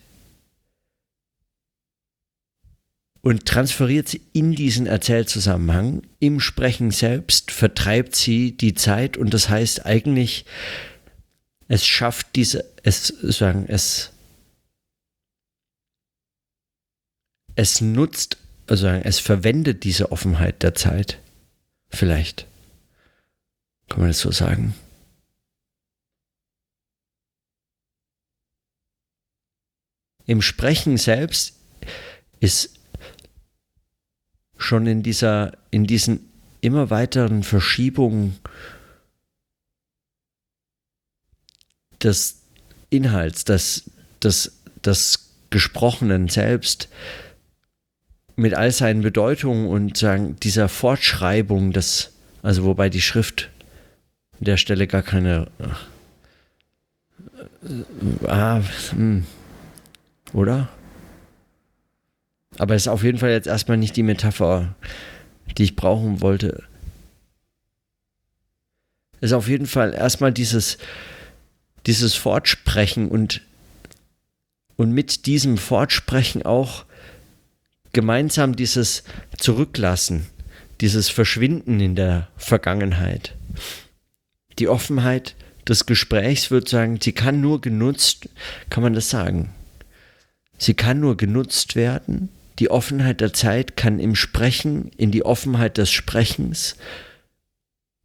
und 3.20 3.46
transferiert 3.46 4.08
sie 4.08 4.22
in 4.32 4.52
diesen 4.52 4.86
Erzählzusammenhang. 4.86 6.02
Im 6.18 6.40
Sprechen 6.40 6.90
selbst 6.90 7.50
vertreibt 7.50 8.14
sie 8.14 8.56
die 8.56 8.74
Zeit 8.74 9.16
und 9.16 9.34
das 9.34 9.48
heißt 9.48 9.84
eigentlich, 9.84 10.44
es 11.68 11.86
schafft 11.86 12.34
diese, 12.34 12.64
es 12.82 13.08
sagen, 13.08 13.66
es, 13.68 14.10
es 17.54 17.80
nutzt, 17.82 18.38
also 18.66 18.88
es 18.88 19.18
verwendet 19.18 19.84
diese 19.84 20.10
Offenheit 20.10 20.62
der 20.62 20.74
Zeit. 20.74 21.20
Vielleicht. 21.90 22.46
Kann 23.88 24.00
man 24.00 24.08
das 24.08 24.20
so 24.20 24.30
sagen? 24.30 24.74
Im 30.26 30.42
Sprechen 30.42 30.98
selbst 30.98 31.58
ist 32.40 32.78
schon 34.58 34.86
in 34.86 35.02
dieser, 35.02 35.56
in 35.70 35.86
diesen 35.86 36.30
immer 36.60 36.90
weiteren 36.90 37.42
Verschiebungen 37.42 38.38
des 42.02 42.42
Inhalts, 42.90 43.44
des, 43.44 43.90
des, 44.22 44.60
des 44.84 45.30
Gesprochenen 45.50 46.28
selbst 46.28 46.88
mit 48.36 48.54
all 48.54 48.70
seinen 48.70 49.02
Bedeutungen 49.02 49.66
und 49.66 49.96
sagen, 49.96 50.36
dieser 50.42 50.68
Fortschreibung 50.68 51.72
des, 51.72 52.12
also 52.42 52.64
wobei 52.64 52.88
die 52.88 53.00
Schrift 53.00 53.50
an 54.38 54.44
der 54.44 54.56
Stelle 54.56 54.86
gar 54.86 55.02
keine 55.02 55.48
äh, 55.58 55.68
ah, 58.26 58.62
hm, 58.90 59.24
oder? 60.32 60.68
Aber 62.58 62.74
es 62.74 62.82
ist 62.82 62.88
auf 62.88 63.02
jeden 63.02 63.18
Fall 63.18 63.30
jetzt 63.30 63.46
erstmal 63.46 63.76
nicht 63.76 63.96
die 63.96 64.02
Metapher, 64.02 64.74
die 65.56 65.64
ich 65.64 65.76
brauchen 65.76 66.20
wollte. 66.20 66.64
Es 69.20 69.30
ist 69.30 69.32
auf 69.32 69.48
jeden 69.48 69.66
Fall 69.66 69.94
erstmal 69.94 70.32
dieses, 70.32 70.78
dieses 71.86 72.14
Fortsprechen 72.14 73.08
und, 73.08 73.42
und 74.76 74.92
mit 74.92 75.26
diesem 75.26 75.58
Fortsprechen 75.58 76.44
auch 76.44 76.84
gemeinsam 77.92 78.56
dieses 78.56 79.04
Zurücklassen, 79.36 80.26
dieses 80.80 81.08
Verschwinden 81.08 81.80
in 81.80 81.94
der 81.94 82.28
Vergangenheit, 82.36 83.34
Die 84.58 84.68
Offenheit 84.68 85.36
des 85.68 85.86
Gesprächs 85.86 86.50
wird 86.50 86.68
sagen, 86.68 86.98
sie 87.00 87.12
kann 87.12 87.40
nur 87.40 87.60
genutzt, 87.60 88.28
kann 88.70 88.82
man 88.82 88.94
das 88.94 89.10
sagen? 89.10 89.50
Sie 90.58 90.74
kann 90.74 90.98
nur 90.98 91.16
genutzt 91.16 91.76
werden. 91.76 92.30
Die 92.58 92.70
Offenheit 92.70 93.20
der 93.20 93.32
Zeit 93.32 93.76
kann 93.76 94.00
im 94.00 94.16
Sprechen 94.16 94.90
in 94.96 95.12
die 95.12 95.24
Offenheit 95.24 95.78
des 95.78 95.92
Sprechens 95.92 96.76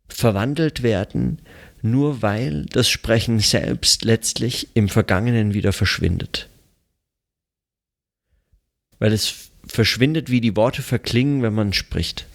verwandelt 0.07 0.83
werden, 0.83 1.39
nur 1.83 2.21
weil 2.21 2.65
das 2.67 2.89
Sprechen 2.89 3.39
selbst 3.39 4.05
letztlich 4.05 4.69
im 4.73 4.87
Vergangenen 4.89 5.53
wieder 5.53 5.73
verschwindet. 5.73 6.49
Weil 8.99 9.11
es 9.11 9.49
verschwindet, 9.67 10.29
wie 10.29 10.41
die 10.41 10.55
Worte 10.55 10.81
verklingen, 10.81 11.41
wenn 11.41 11.53
man 11.53 11.73
spricht. 11.73 12.25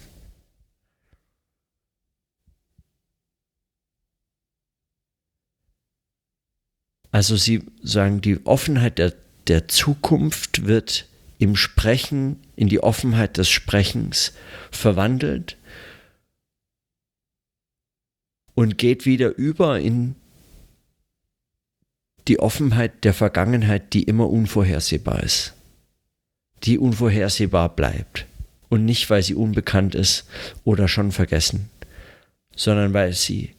Also 7.11 7.35
sie 7.35 7.63
sagen, 7.81 8.21
die 8.21 8.45
Offenheit 8.45 8.99
der, 8.99 9.15
der 9.47 9.67
Zukunft 9.67 10.67
wird 10.67 11.07
im 11.39 11.55
Sprechen, 11.55 12.39
in 12.55 12.69
die 12.69 12.83
Offenheit 12.83 13.37
des 13.37 13.49
Sprechens 13.49 14.33
verwandelt 14.69 15.57
und 18.59 18.77
geht 18.77 19.05
wieder 19.05 19.37
über 19.37 19.79
in 19.79 20.15
die 22.27 22.39
Offenheit 22.39 23.05
der 23.05 23.13
Vergangenheit, 23.13 23.93
die 23.93 24.03
immer 24.03 24.29
unvorhersehbar 24.29 25.23
ist, 25.23 25.53
die 26.63 26.77
unvorhersehbar 26.77 27.73
bleibt 27.73 28.25
und 28.67 28.83
nicht, 28.83 29.09
weil 29.09 29.23
sie 29.23 29.35
unbekannt 29.35 29.95
ist 29.95 30.27
oder 30.65 30.89
schon 30.89 31.13
vergessen, 31.13 31.69
sondern 32.53 32.93
weil 32.93 33.13
sie 33.13 33.55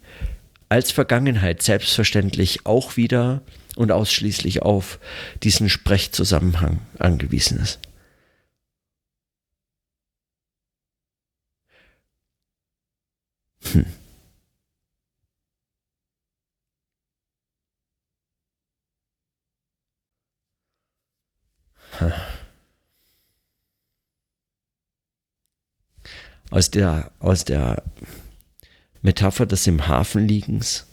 als 0.69 0.91
Vergangenheit 0.91 1.63
selbstverständlich 1.63 2.67
auch 2.67 2.99
wieder 2.99 3.41
und 3.77 3.93
ausschließlich 3.93 4.61
auf 4.61 4.99
diesen 5.43 5.71
Sprechzusammenhang 5.71 6.79
angewiesen 6.99 7.59
ist. 7.59 7.79
Hm. 13.73 13.87
Aus 26.51 26.71
der, 26.71 27.13
aus 27.21 27.45
der 27.45 27.83
Metapher 29.03 29.47
des 29.47 29.67
im 29.67 29.87
Hafen 29.87 30.27
liegens 30.27 30.87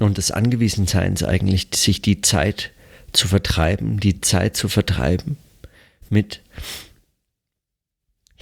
und 0.00 0.18
des 0.18 0.30
Angewiesenseins 0.30 1.22
eigentlich, 1.22 1.68
sich 1.74 2.02
die 2.02 2.20
Zeit 2.20 2.72
zu 3.12 3.28
vertreiben, 3.28 3.98
die 3.98 4.20
Zeit 4.20 4.56
zu 4.56 4.68
vertreiben 4.68 5.38
mit 6.10 6.42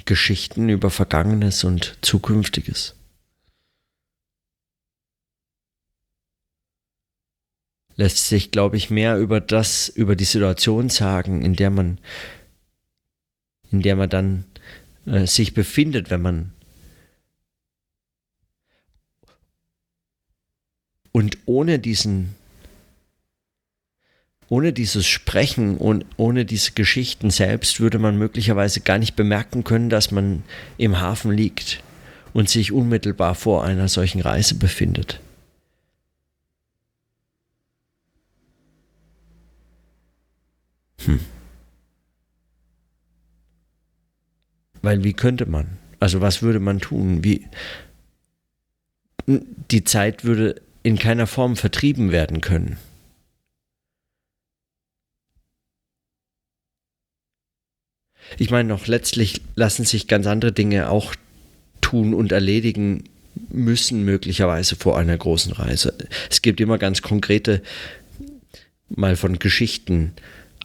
Geschichten 0.05 0.69
über 0.69 0.91
Vergangenes 0.91 1.65
und 1.65 1.97
Zukünftiges. 2.03 2.95
Lässt 7.97 8.29
sich, 8.29 8.51
glaube 8.51 8.77
ich, 8.77 8.91
mehr 8.91 9.19
über 9.19 9.41
das, 9.41 9.89
über 9.89 10.17
die 10.17 10.25
Situation 10.25 10.89
sagen, 10.89 11.43
in 11.43 11.55
der 11.55 11.71
man, 11.71 11.99
in 13.71 13.83
der 13.83 13.97
man 13.97 14.09
dann 14.09 14.45
äh, 15.07 15.27
sich 15.27 15.55
befindet, 15.55 16.11
wenn 16.11 16.23
man 16.23 16.53
und 21.13 21.39
ohne 21.47 21.79
diesen, 21.79 22.35
ohne 24.49 24.73
dieses 24.73 25.07
Sprechen 25.07 25.77
und 25.77 26.05
ohne 26.17 26.45
diese 26.45 26.73
Geschichten 26.73 27.31
selbst 27.31 27.79
würde 27.81 28.01
man 28.01 28.19
möglicherweise 28.19 28.81
gar 28.81 28.99
nicht 28.99 29.15
bemerken 29.15 29.63
können, 29.63 29.91
dass 29.91 30.11
man 30.11 30.43
im 30.77 31.01
Hafen 31.01 31.31
liegt 31.31 31.83
und 32.33 32.49
sich 32.49 32.73
unmittelbar 32.73 33.37
vor 33.37 33.65
einer 33.65 33.87
solchen 33.87 34.21
Reise 34.21 34.57
befindet. 34.57 35.21
Hm. 41.07 41.21
Weil 44.83 45.03
wie 45.03 45.15
könnte 45.15 45.47
man? 45.47 45.79
Also 46.01 46.21
was 46.21 46.43
würde 46.43 46.61
man 46.61 46.81
tun? 46.81 47.25
Wie 47.25 47.47
die 49.27 49.85
Zeit 49.85 50.25
würde 50.25 50.61
in 50.83 50.99
keiner 50.99 51.27
Form 51.27 51.57
vertrieben 51.57 52.13
werden 52.13 52.43
können. 52.43 52.77
Ich 58.39 58.51
meine, 58.51 58.69
noch 58.69 58.87
letztlich 58.87 59.41
lassen 59.55 59.85
sich 59.85 60.09
ganz 60.09 60.27
andere 60.27 60.53
Dinge 60.53 60.91
auch 60.91 61.15
tun 61.81 62.15
und 62.15 62.33
erledigen 62.33 63.05
müssen, 63.49 64.05
möglicherweise 64.05 64.77
vor 64.77 64.99
einer 64.99 65.17
großen 65.17 65.53
Reise. 65.53 65.95
Es 66.31 66.43
gibt 66.43 66.61
immer 66.61 66.79
ganz 66.79 67.03
konkrete, 67.03 67.63
mal 68.89 69.17
von 69.17 69.39
Geschichten 69.39 70.13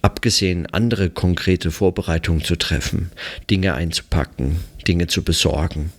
abgesehen 0.09 0.65
andere 0.65 1.11
konkrete 1.11 1.69
Vorbereitungen 1.69 2.43
zu 2.43 2.55
treffen, 2.55 3.11
Dinge 3.47 3.75
einzupacken, 3.75 4.57
Dinge 4.87 5.05
zu 5.05 5.23
besorgen, 5.23 5.93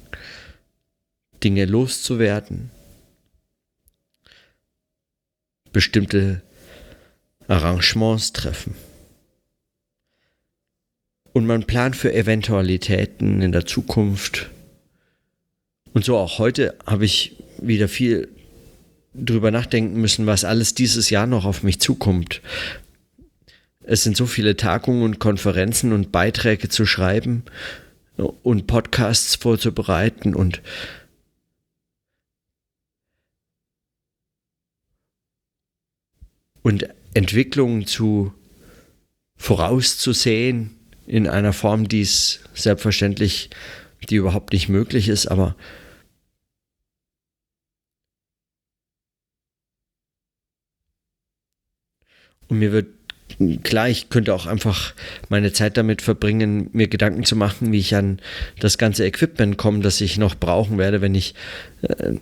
Dinge 1.44 1.64
loszuwerden, 1.64 2.70
bestimmte 5.72 6.42
Arrangements 7.46 8.32
treffen. 8.32 8.74
Und 11.32 11.46
man 11.46 11.62
plant 11.62 11.94
für 11.94 12.12
Eventualitäten 12.12 13.40
in 13.42 13.52
der 13.52 13.64
Zukunft. 13.64 14.50
Und 15.92 16.04
so 16.04 16.16
auch 16.16 16.40
heute 16.40 16.76
habe 16.84 17.04
ich 17.04 17.36
wieder 17.58 17.86
viel 17.86 18.28
drüber 19.14 19.52
nachdenken 19.52 20.00
müssen, 20.00 20.26
was 20.26 20.44
alles 20.44 20.74
dieses 20.74 21.10
Jahr 21.10 21.28
noch 21.28 21.44
auf 21.44 21.62
mich 21.62 21.78
zukommt, 21.80 22.42
es 23.82 24.02
sind 24.02 24.16
so 24.16 24.26
viele 24.26 24.56
Tagungen 24.56 25.02
und 25.02 25.18
Konferenzen 25.18 25.92
und 25.92 26.12
Beiträge 26.12 26.68
zu 26.68 26.86
schreiben 26.86 27.44
und 28.16 28.66
Podcasts 28.66 29.36
vorzubereiten 29.36 30.34
und 30.34 30.62
und 36.62 36.88
Entwicklungen 37.14 37.86
zu 37.86 38.34
vorauszusehen 39.36 40.76
in 41.06 41.26
einer 41.26 41.54
Form, 41.54 41.88
die 41.88 42.02
es 42.02 42.40
selbstverständlich, 42.54 43.48
die 44.10 44.16
überhaupt 44.16 44.52
nicht 44.52 44.68
möglich 44.68 45.08
ist, 45.08 45.26
aber 45.26 45.56
und 52.48 52.58
mir 52.58 52.72
wird 52.72 52.99
klar, 53.62 53.88
ich 53.88 54.10
könnte 54.10 54.34
auch 54.34 54.46
einfach 54.46 54.94
meine 55.28 55.52
Zeit 55.52 55.76
damit 55.76 56.02
verbringen, 56.02 56.68
mir 56.72 56.88
Gedanken 56.88 57.24
zu 57.24 57.36
machen, 57.36 57.72
wie 57.72 57.78
ich 57.78 57.94
an 57.94 58.20
das 58.58 58.78
ganze 58.78 59.04
Equipment 59.04 59.56
komme, 59.56 59.80
das 59.80 60.00
ich 60.00 60.18
noch 60.18 60.34
brauchen 60.34 60.78
werde, 60.78 61.00
wenn 61.00 61.14
ich, 61.14 61.34
äh, 61.82 62.14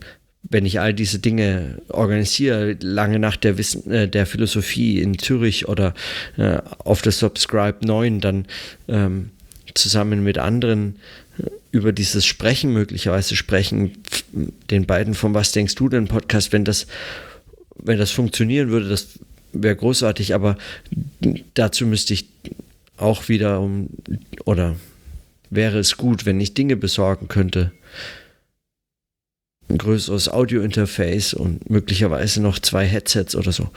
wenn 0.45 0.65
ich 0.65 0.81
all 0.81 0.95
diese 0.95 1.19
Dinge 1.19 1.83
organisiere, 1.89 2.77
lange 2.81 3.19
nach 3.19 3.37
der, 3.37 3.59
Wissen, 3.59 3.91
äh, 3.91 4.09
der 4.09 4.27
Philosophie 4.27 5.01
in 5.01 5.19
Zürich 5.19 5.69
oder 5.69 5.95
äh, 6.37 6.59
auf 6.79 7.03
der 7.03 7.13
Subscribe 7.13 7.85
9 7.85 8.21
dann 8.21 8.47
ähm, 8.87 9.31
zusammen 9.75 10.23
mit 10.23 10.39
anderen 10.39 10.97
äh, 11.39 11.51
über 11.73 11.93
dieses 11.93 12.27
Sprechen 12.27 12.73
möglicherweise 12.73 13.35
sprechen, 13.35 13.99
den 14.71 14.87
beiden 14.87 15.15
von 15.15 15.35
Was 15.35 15.51
denkst 15.51 15.75
du 15.75 15.89
denn 15.89 16.07
Podcast, 16.07 16.53
wenn 16.53 16.65
das, 16.65 16.87
wenn 17.77 17.99
das 17.99 18.13
funktionieren 18.13 18.71
würde, 18.71 18.89
das 18.89 19.19
wäre 19.53 19.77
großartig, 19.77 20.35
aber 20.35 20.57
dazu 21.55 21.87
müsste 21.87 22.15
ich 22.15 22.27
auch 22.97 23.29
wieder 23.29 23.61
um, 23.61 23.89
oder 24.45 24.77
wäre 25.51 25.79
es 25.79 25.97
gut, 25.97 26.27
wenn 26.27 26.41
ich 26.41 26.55
Dinge 26.55 26.77
besorgen 26.77 27.29
könnte. 27.29 27.73
Ein 29.69 29.79
größeres 29.79 30.29
Audio-Interface 30.29 31.35
und 31.35 31.69
möglicherweise 31.71 32.41
noch 32.43 32.59
zwei 32.59 32.87
Headsets 32.87 33.37
oder 33.37 33.53
so. 33.53 33.71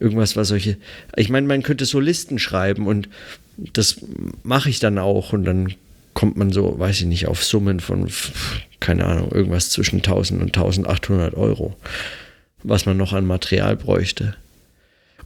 Irgendwas, 0.00 0.36
was 0.36 0.48
solche. 0.48 0.76
Ich 1.16 1.28
meine, 1.28 1.46
man 1.46 1.62
könnte 1.62 1.84
so 1.84 2.00
Listen 2.00 2.38
schreiben 2.38 2.86
und 2.86 3.08
das 3.56 4.00
mache 4.42 4.70
ich 4.70 4.78
dann 4.78 4.98
auch 4.98 5.32
und 5.32 5.44
dann 5.44 5.74
kommt 6.14 6.36
man 6.36 6.50
so, 6.50 6.78
weiß 6.78 7.00
ich 7.00 7.06
nicht, 7.06 7.28
auf 7.28 7.44
Summen 7.44 7.80
von, 7.80 8.08
keine 8.80 9.04
Ahnung, 9.04 9.30
irgendwas 9.32 9.70
zwischen 9.70 9.96
1000 9.96 10.40
und 10.40 10.48
1800 10.48 11.34
Euro, 11.34 11.76
was 12.62 12.86
man 12.86 12.96
noch 12.96 13.12
an 13.12 13.26
Material 13.26 13.76
bräuchte. 13.76 14.34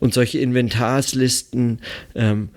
Und 0.03 0.12
solche 0.12 0.41
Inventarslisten, 0.41 1.79
ähm, 2.17 2.49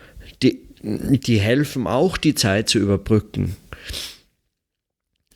die, 0.42 0.64
die 0.82 1.40
helfen 1.40 1.86
auch, 1.86 2.18
die 2.18 2.34
Zeit 2.34 2.70
zu 2.70 2.80
überbrücken. 2.80 3.56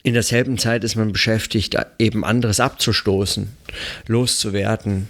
in 0.02 0.14
derselben 0.14 0.58
Zeit 0.58 0.82
ist 0.82 0.96
man 0.96 1.12
beschäftigt, 1.12 1.76
eben 2.00 2.24
anderes 2.24 2.58
abzustoßen, 2.58 3.50
loszuwerden, 4.08 5.06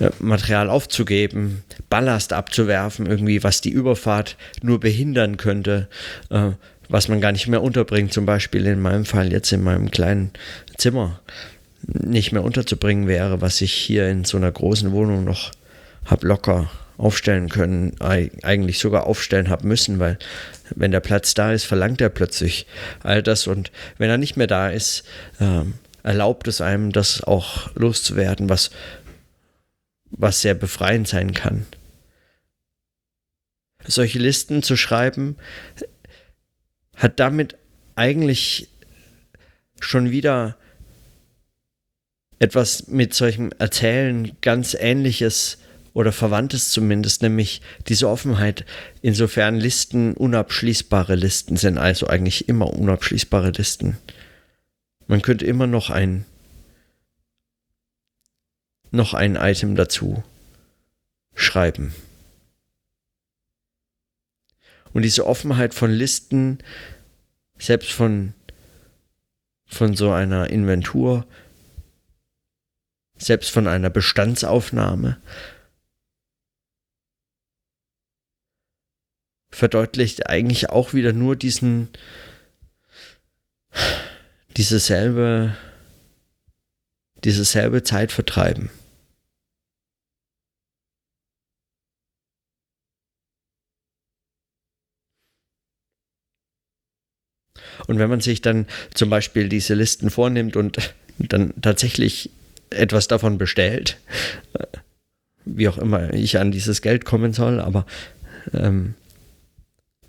äh, 0.00 0.10
Material 0.18 0.70
aufzugeben, 0.70 1.62
Ballast 1.88 2.32
abzuwerfen, 2.32 3.06
irgendwie, 3.06 3.44
was 3.44 3.60
die 3.60 3.70
Überfahrt 3.70 4.36
nur 4.60 4.80
behindern 4.80 5.36
könnte, 5.36 5.88
äh, 6.30 6.50
was 6.88 7.06
man 7.06 7.20
gar 7.20 7.30
nicht 7.30 7.46
mehr 7.46 7.62
unterbringt, 7.62 8.12
zum 8.12 8.26
Beispiel 8.26 8.66
in 8.66 8.80
meinem 8.80 9.04
Fall 9.04 9.30
jetzt 9.30 9.52
in 9.52 9.62
meinem 9.62 9.92
kleinen 9.92 10.32
Zimmer 10.76 11.20
nicht 11.86 12.32
mehr 12.32 12.42
unterzubringen 12.42 13.06
wäre, 13.06 13.40
was 13.40 13.60
ich 13.60 13.72
hier 13.72 14.08
in 14.08 14.24
so 14.24 14.36
einer 14.36 14.50
großen 14.50 14.90
Wohnung 14.90 15.22
noch 15.22 15.52
habe 16.04 16.26
locker 16.26 16.70
aufstellen 17.00 17.48
können, 17.48 17.98
eigentlich 18.00 18.78
sogar 18.78 19.06
aufstellen 19.06 19.48
habe 19.48 19.66
müssen, 19.66 19.98
weil 19.98 20.18
wenn 20.74 20.90
der 20.90 21.00
Platz 21.00 21.32
da 21.34 21.52
ist, 21.52 21.64
verlangt 21.64 22.00
er 22.00 22.10
plötzlich 22.10 22.66
all 23.02 23.22
das 23.22 23.46
und 23.46 23.72
wenn 23.96 24.10
er 24.10 24.18
nicht 24.18 24.36
mehr 24.36 24.46
da 24.46 24.68
ist, 24.68 25.04
äh, 25.38 25.62
erlaubt 26.02 26.46
es 26.46 26.60
einem, 26.60 26.92
das 26.92 27.22
auch 27.22 27.74
loszuwerden, 27.74 28.48
was, 28.48 28.70
was 30.10 30.42
sehr 30.42 30.54
befreiend 30.54 31.08
sein 31.08 31.32
kann. 31.32 31.66
Solche 33.86 34.18
Listen 34.18 34.62
zu 34.62 34.76
schreiben, 34.76 35.36
hat 36.96 37.18
damit 37.18 37.56
eigentlich 37.94 38.68
schon 39.80 40.10
wieder 40.10 40.56
etwas 42.38 42.88
mit 42.88 43.14
solchem 43.14 43.52
Erzählen 43.58 44.36
ganz 44.42 44.74
Ähnliches 44.74 45.58
oder 46.00 46.12
Verwandtes 46.12 46.70
zumindest, 46.70 47.20
nämlich 47.20 47.60
diese 47.86 48.08
Offenheit, 48.08 48.64
insofern 49.02 49.56
Listen 49.56 50.14
unabschließbare 50.14 51.14
Listen 51.14 51.58
sind, 51.58 51.76
also 51.76 52.06
eigentlich 52.06 52.48
immer 52.48 52.72
unabschließbare 52.72 53.50
Listen. 53.50 53.98
Man 55.06 55.20
könnte 55.20 55.44
immer 55.44 55.66
noch 55.66 55.90
ein 55.90 56.24
noch 58.90 59.12
ein 59.14 59.36
Item 59.36 59.76
dazu 59.76 60.24
schreiben. 61.34 61.94
Und 64.92 65.02
diese 65.02 65.26
Offenheit 65.26 65.74
von 65.74 65.90
Listen, 65.90 66.58
selbst 67.58 67.92
von, 67.92 68.32
von 69.66 69.94
so 69.94 70.10
einer 70.10 70.50
Inventur, 70.50 71.26
selbst 73.16 73.50
von 73.50 73.68
einer 73.68 73.90
Bestandsaufnahme, 73.90 75.18
verdeutlicht 79.50 80.28
eigentlich 80.28 80.70
auch 80.70 80.94
wieder 80.94 81.12
nur 81.12 81.36
diesen, 81.36 81.88
dieses 84.56 84.86
selbe, 84.86 85.56
dieses 87.24 87.52
selbe 87.52 87.82
Zeitvertreiben. 87.82 88.70
Und 97.86 97.98
wenn 97.98 98.10
man 98.10 98.20
sich 98.20 98.40
dann 98.40 98.66
zum 98.94 99.10
Beispiel 99.10 99.48
diese 99.48 99.74
Listen 99.74 100.10
vornimmt 100.10 100.56
und 100.56 100.94
dann 101.18 101.52
tatsächlich 101.60 102.30
etwas 102.70 103.08
davon 103.08 103.38
bestellt, 103.38 103.98
äh, 104.54 104.66
wie 105.44 105.68
auch 105.68 105.78
immer 105.78 106.12
ich 106.12 106.38
an 106.38 106.52
dieses 106.52 106.82
Geld 106.82 107.04
kommen 107.04 107.32
soll, 107.32 107.60
aber 107.60 107.86
ähm, 108.52 108.94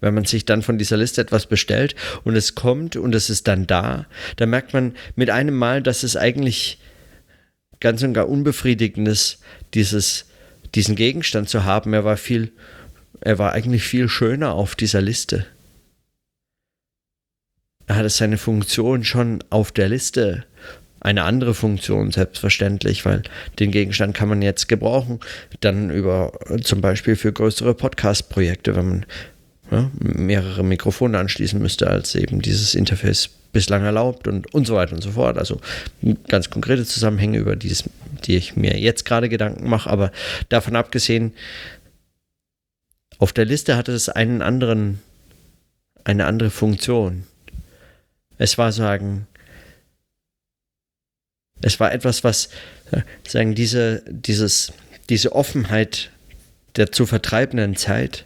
wenn 0.01 0.13
man 0.13 0.25
sich 0.25 0.45
dann 0.45 0.61
von 0.61 0.77
dieser 0.77 0.97
Liste 0.97 1.21
etwas 1.21 1.45
bestellt 1.45 1.95
und 2.23 2.35
es 2.35 2.55
kommt 2.55 2.95
und 2.95 3.15
es 3.15 3.29
ist 3.29 3.47
dann 3.47 3.67
da, 3.67 4.07
dann 4.35 4.49
merkt 4.49 4.73
man 4.73 4.93
mit 5.15 5.29
einem 5.29 5.55
Mal, 5.55 5.81
dass 5.81 6.03
es 6.03 6.17
eigentlich 6.17 6.79
ganz 7.79 8.03
und 8.03 8.13
gar 8.13 8.27
unbefriedigend 8.27 9.07
ist, 9.07 9.39
dieses, 9.73 10.25
diesen 10.75 10.95
Gegenstand 10.95 11.49
zu 11.49 11.63
haben. 11.63 11.93
Er 11.93 12.03
war 12.03 12.17
viel, 12.17 12.51
er 13.21 13.39
war 13.39 13.53
eigentlich 13.53 13.83
viel 13.83 14.09
schöner 14.09 14.53
auf 14.53 14.75
dieser 14.75 15.01
Liste. 15.01 15.45
Er 17.87 17.95
hatte 17.95 18.09
seine 18.09 18.37
Funktion 18.37 19.03
schon 19.03 19.43
auf 19.49 19.71
der 19.71 19.89
Liste 19.89 20.45
eine 21.01 21.23
andere 21.23 21.55
Funktion, 21.55 22.11
selbstverständlich, 22.11 23.05
weil 23.05 23.23
den 23.59 23.71
Gegenstand 23.71 24.15
kann 24.15 24.29
man 24.29 24.43
jetzt 24.43 24.67
gebrauchen, 24.67 25.19
dann 25.59 25.89
über 25.89 26.31
zum 26.61 26.79
Beispiel 26.79 27.15
für 27.15 27.33
größere 27.33 27.73
Podcast-Projekte, 27.73 28.75
wenn 28.75 28.87
man 28.87 29.05
ja, 29.71 29.89
mehrere 29.99 30.63
Mikrofone 30.63 31.17
anschließen 31.17 31.59
müsste, 31.59 31.89
als 31.89 32.13
eben 32.15 32.41
dieses 32.41 32.75
Interface 32.75 33.29
bislang 33.53 33.83
erlaubt 33.83 34.27
und, 34.27 34.53
und 34.53 34.67
so 34.67 34.75
weiter 34.75 34.93
und 34.93 35.01
so 35.01 35.11
fort. 35.11 35.37
Also 35.37 35.59
ganz 36.27 36.49
konkrete 36.49 36.85
Zusammenhänge, 36.85 37.37
über 37.37 37.55
dieses, 37.55 37.85
die 38.25 38.35
ich 38.35 38.55
mir 38.55 38.77
jetzt 38.77 39.05
gerade 39.05 39.29
Gedanken 39.29 39.69
mache, 39.69 39.89
aber 39.89 40.11
davon 40.49 40.75
abgesehen, 40.75 41.33
auf 43.17 43.33
der 43.33 43.45
Liste 43.45 43.77
hatte 43.77 43.91
es 43.91 44.09
einen 44.09 44.41
anderen, 44.41 44.99
eine 46.03 46.25
andere 46.25 46.49
Funktion. 46.49 47.23
Es 48.37 48.57
war 48.57 48.71
sagen, 48.71 49.27
es 51.61 51.79
war 51.79 51.93
etwas, 51.93 52.23
was 52.23 52.49
sagen, 53.27 53.53
diese, 53.55 54.03
dieses, 54.07 54.73
diese 55.09 55.33
Offenheit 55.33 56.11
der 56.75 56.91
zu 56.91 57.05
vertreibenden 57.05 57.75
Zeit 57.75 58.25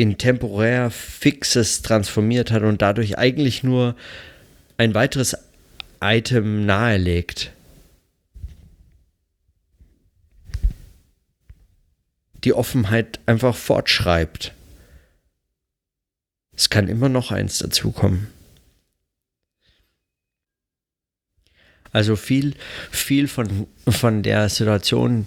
in 0.00 0.16
temporär 0.16 0.90
Fixes 0.90 1.82
transformiert 1.82 2.50
hat 2.50 2.62
und 2.62 2.80
dadurch 2.80 3.18
eigentlich 3.18 3.62
nur 3.62 3.94
ein 4.78 4.94
weiteres 4.94 5.36
Item 6.00 6.64
nahelegt. 6.64 7.52
Die 12.44 12.54
Offenheit 12.54 13.20
einfach 13.26 13.54
fortschreibt. 13.54 14.54
Es 16.56 16.70
kann 16.70 16.88
immer 16.88 17.10
noch 17.10 17.30
eins 17.30 17.58
dazukommen. 17.58 18.28
Also 21.92 22.16
viel, 22.16 22.54
viel 22.90 23.28
von, 23.28 23.66
von 23.86 24.22
der 24.22 24.48
Situation, 24.48 25.26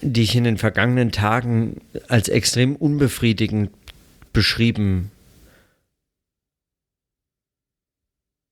die 0.00 0.22
ich 0.22 0.36
in 0.36 0.44
den 0.44 0.58
vergangenen 0.58 1.12
Tagen 1.12 1.80
als 2.08 2.28
extrem 2.28 2.76
unbefriedigend 2.76 3.70
beschrieben. 4.32 5.10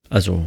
Also, 0.09 0.47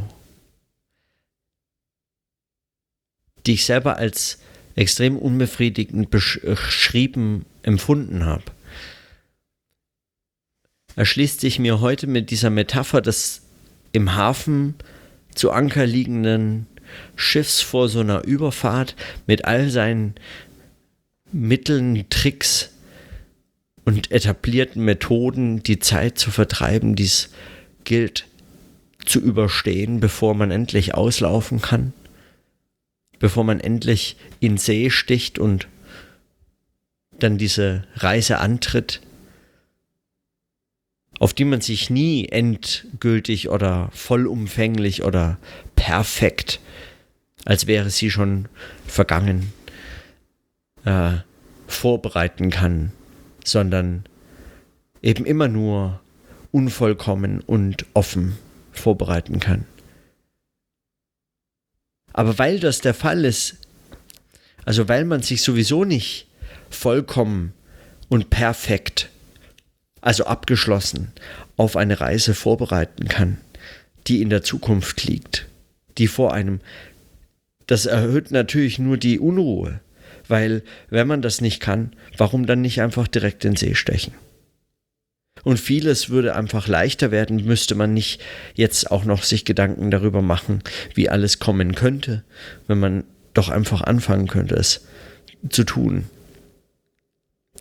die 3.45 3.53
ich 3.53 3.65
selber 3.65 3.97
als 3.97 4.39
extrem 4.75 5.17
unbefriedigend 5.17 6.09
beschrieben 6.09 7.45
empfunden 7.63 8.25
habe. 8.25 8.43
Erschließt 10.95 11.39
sich 11.39 11.59
mir 11.59 11.79
heute 11.79 12.07
mit 12.07 12.29
dieser 12.29 12.49
Metapher 12.49 13.01
des 13.01 13.41
im 13.91 14.15
Hafen 14.15 14.75
zu 15.33 15.51
Anker 15.51 15.85
liegenden 15.85 16.67
Schiffs 17.15 17.61
vor 17.61 17.89
so 17.89 17.99
einer 17.99 18.23
Überfahrt 18.23 18.95
mit 19.27 19.45
all 19.45 19.69
seinen 19.69 20.15
Mitteln, 21.31 22.05
Tricks 22.09 22.71
und 23.85 24.11
etablierten 24.11 24.83
Methoden, 24.83 25.63
die 25.63 25.79
Zeit 25.79 26.17
zu 26.17 26.31
vertreiben, 26.31 26.95
die 26.95 27.05
es 27.05 27.29
gilt 27.83 28.27
zu 29.05 29.19
überstehen, 29.19 29.99
bevor 29.99 30.35
man 30.35 30.51
endlich 30.51 30.93
auslaufen 30.93 31.61
kann, 31.61 31.93
bevor 33.19 33.43
man 33.43 33.59
endlich 33.59 34.17
in 34.39 34.57
See 34.57 34.89
sticht 34.89 35.39
und 35.39 35.67
dann 37.17 37.37
diese 37.37 37.83
Reise 37.95 38.39
antritt, 38.39 39.01
auf 41.19 41.33
die 41.33 41.45
man 41.45 41.61
sich 41.61 41.89
nie 41.89 42.27
endgültig 42.29 43.49
oder 43.49 43.89
vollumfänglich 43.91 45.03
oder 45.03 45.37
perfekt, 45.75 46.59
als 47.45 47.67
wäre 47.67 47.89
sie 47.89 48.09
schon 48.09 48.47
vergangen, 48.85 49.51
äh, 50.85 51.17
vorbereiten 51.67 52.49
kann, 52.49 52.91
sondern 53.43 54.05
eben 55.01 55.25
immer 55.25 55.47
nur 55.47 55.99
unvollkommen 56.51 57.41
und 57.41 57.85
offen 57.93 58.37
vorbereiten 58.71 59.39
kann. 59.39 59.65
Aber 62.13 62.37
weil 62.39 62.59
das 62.59 62.81
der 62.81 62.93
Fall 62.93 63.23
ist, 63.23 63.57
also 64.65 64.87
weil 64.87 65.05
man 65.05 65.21
sich 65.21 65.41
sowieso 65.41 65.85
nicht 65.85 66.27
vollkommen 66.69 67.53
und 68.09 68.29
perfekt, 68.29 69.09
also 70.01 70.25
abgeschlossen, 70.25 71.11
auf 71.57 71.75
eine 71.75 71.99
Reise 71.99 72.33
vorbereiten 72.33 73.07
kann, 73.07 73.37
die 74.07 74.21
in 74.21 74.29
der 74.29 74.43
Zukunft 74.43 75.03
liegt, 75.03 75.47
die 75.97 76.07
vor 76.07 76.33
einem, 76.33 76.61
das 77.67 77.85
erhöht 77.85 78.31
natürlich 78.31 78.79
nur 78.79 78.97
die 78.97 79.19
Unruhe, 79.19 79.81
weil 80.29 80.63
wenn 80.89 81.07
man 81.07 81.21
das 81.21 81.41
nicht 81.41 81.59
kann, 81.59 81.91
warum 82.17 82.45
dann 82.45 82.61
nicht 82.61 82.81
einfach 82.81 83.07
direkt 83.07 83.43
in 83.43 83.51
den 83.51 83.57
See 83.57 83.75
stechen? 83.75 84.13
Und 85.43 85.59
vieles 85.59 86.09
würde 86.09 86.35
einfach 86.35 86.67
leichter 86.67 87.11
werden, 87.11 87.45
müsste 87.45 87.75
man 87.75 87.93
nicht 87.93 88.21
jetzt 88.55 88.91
auch 88.91 89.05
noch 89.05 89.23
sich 89.23 89.45
Gedanken 89.45 89.91
darüber 89.91 90.21
machen, 90.21 90.61
wie 90.95 91.09
alles 91.09 91.39
kommen 91.39 91.75
könnte, 91.75 92.23
wenn 92.67 92.79
man 92.79 93.03
doch 93.33 93.49
einfach 93.49 93.81
anfangen 93.81 94.27
könnte, 94.27 94.55
es 94.55 94.85
zu 95.49 95.63
tun. 95.63 96.05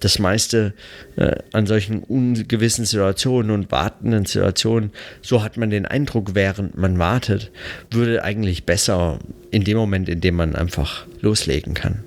Das 0.00 0.18
meiste 0.18 0.74
äh, 1.16 1.37
an 1.52 1.66
solchen 1.66 2.02
ungewissen 2.04 2.85
Situationen 2.85 3.50
und 3.50 3.72
wartenden 3.72 4.26
Situationen, 4.26 4.92
so 5.22 5.42
hat 5.42 5.57
man 5.57 5.70
den 5.70 5.87
Eindruck, 5.87 6.35
während 6.35 6.76
man 6.76 6.98
wartet, 6.98 7.50
würde 7.90 8.22
eigentlich 8.22 8.64
besser 8.64 9.18
in 9.50 9.64
dem 9.64 9.76
Moment, 9.76 10.09
in 10.09 10.20
dem 10.20 10.37
man 10.37 10.54
einfach 10.54 11.07
loslegen 11.20 11.74
kann. 11.74 12.04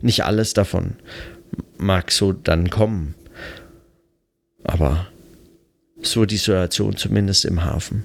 Nicht 0.00 0.24
alles 0.24 0.54
davon 0.54 0.96
mag 1.78 2.10
so 2.10 2.32
dann 2.32 2.70
kommen, 2.70 3.14
aber 4.64 5.06
so 6.00 6.26
die 6.26 6.36
Situation 6.36 6.96
zumindest 6.96 7.44
im 7.44 7.64
Hafen. 7.64 8.04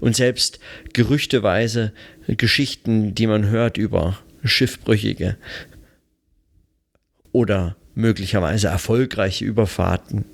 Und 0.00 0.14
selbst 0.14 0.60
gerüchteweise 0.92 1.92
Geschichten, 2.28 3.14
die 3.14 3.26
man 3.26 3.48
hört 3.48 3.78
über 3.78 4.18
Schiffbrüchige 4.44 5.36
oder 7.32 7.76
möglicherweise 7.94 8.68
erfolgreiche 8.68 9.44
Überfahrten, 9.44 10.24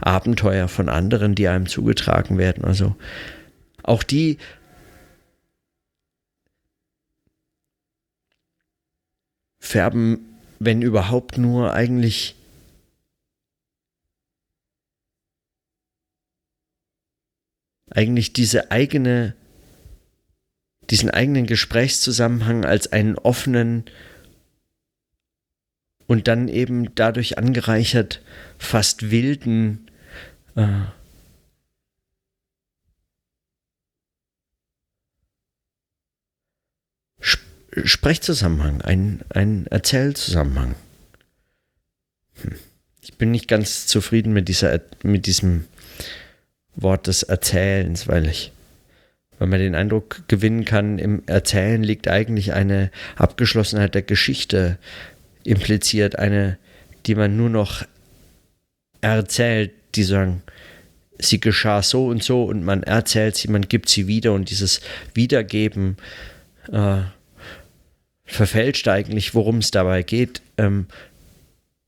Abenteuer 0.00 0.68
von 0.68 0.88
anderen, 0.88 1.34
die 1.34 1.48
einem 1.48 1.66
zugetragen 1.66 2.38
werden. 2.38 2.64
Also 2.64 2.96
auch 3.82 4.02
die 4.02 4.38
färben, 9.62 10.18
wenn 10.58 10.82
überhaupt 10.82 11.38
nur 11.38 11.72
eigentlich 11.72 12.34
eigentlich 17.90 18.32
diese 18.32 18.70
eigene, 18.70 19.34
diesen 20.90 21.10
eigenen 21.10 21.46
Gesprächszusammenhang 21.46 22.64
als 22.64 22.90
einen 22.90 23.16
offenen 23.16 23.84
und 26.06 26.26
dann 26.26 26.48
eben 26.48 26.94
dadurch 26.94 27.38
angereichert 27.38 28.20
fast 28.58 29.10
wilden 29.10 29.90
äh, 30.56 30.66
Sprechzusammenhang, 37.84 38.82
ein, 38.82 39.20
ein 39.30 39.66
Erzählzusammenhang. 39.68 40.74
Hm. 42.42 42.52
Ich 43.00 43.16
bin 43.16 43.30
nicht 43.30 43.48
ganz 43.48 43.86
zufrieden 43.86 44.32
mit, 44.32 44.48
dieser, 44.48 44.80
mit 45.02 45.26
diesem 45.26 45.64
Wort 46.76 47.06
des 47.06 47.22
Erzählens, 47.24 48.06
weil 48.06 48.26
ich, 48.26 48.52
weil 49.38 49.48
man 49.48 49.58
den 49.58 49.74
Eindruck 49.74 50.22
gewinnen 50.28 50.64
kann, 50.64 50.98
im 50.98 51.22
Erzählen 51.26 51.82
liegt 51.82 52.08
eigentlich 52.08 52.52
eine 52.52 52.90
Abgeschlossenheit 53.16 53.94
der 53.94 54.02
Geschichte 54.02 54.78
impliziert, 55.44 56.16
eine, 56.18 56.58
die 57.06 57.16
man 57.16 57.36
nur 57.36 57.50
noch 57.50 57.84
erzählt, 59.00 59.72
die 59.96 60.04
sagen, 60.04 60.42
sie 61.18 61.40
geschah 61.40 61.82
so 61.82 62.06
und 62.06 62.22
so 62.22 62.44
und 62.44 62.64
man 62.64 62.82
erzählt 62.82 63.36
sie, 63.36 63.48
man 63.48 63.62
gibt 63.62 63.88
sie 63.88 64.06
wieder 64.06 64.32
und 64.32 64.50
dieses 64.50 64.80
Wiedergeben 65.14 65.96
äh, 66.70 67.02
verfälscht 68.24 68.88
eigentlich, 68.88 69.34
worum 69.34 69.58
es 69.58 69.70
dabei 69.70 70.02
geht. 70.02 70.42
Ähm, 70.58 70.86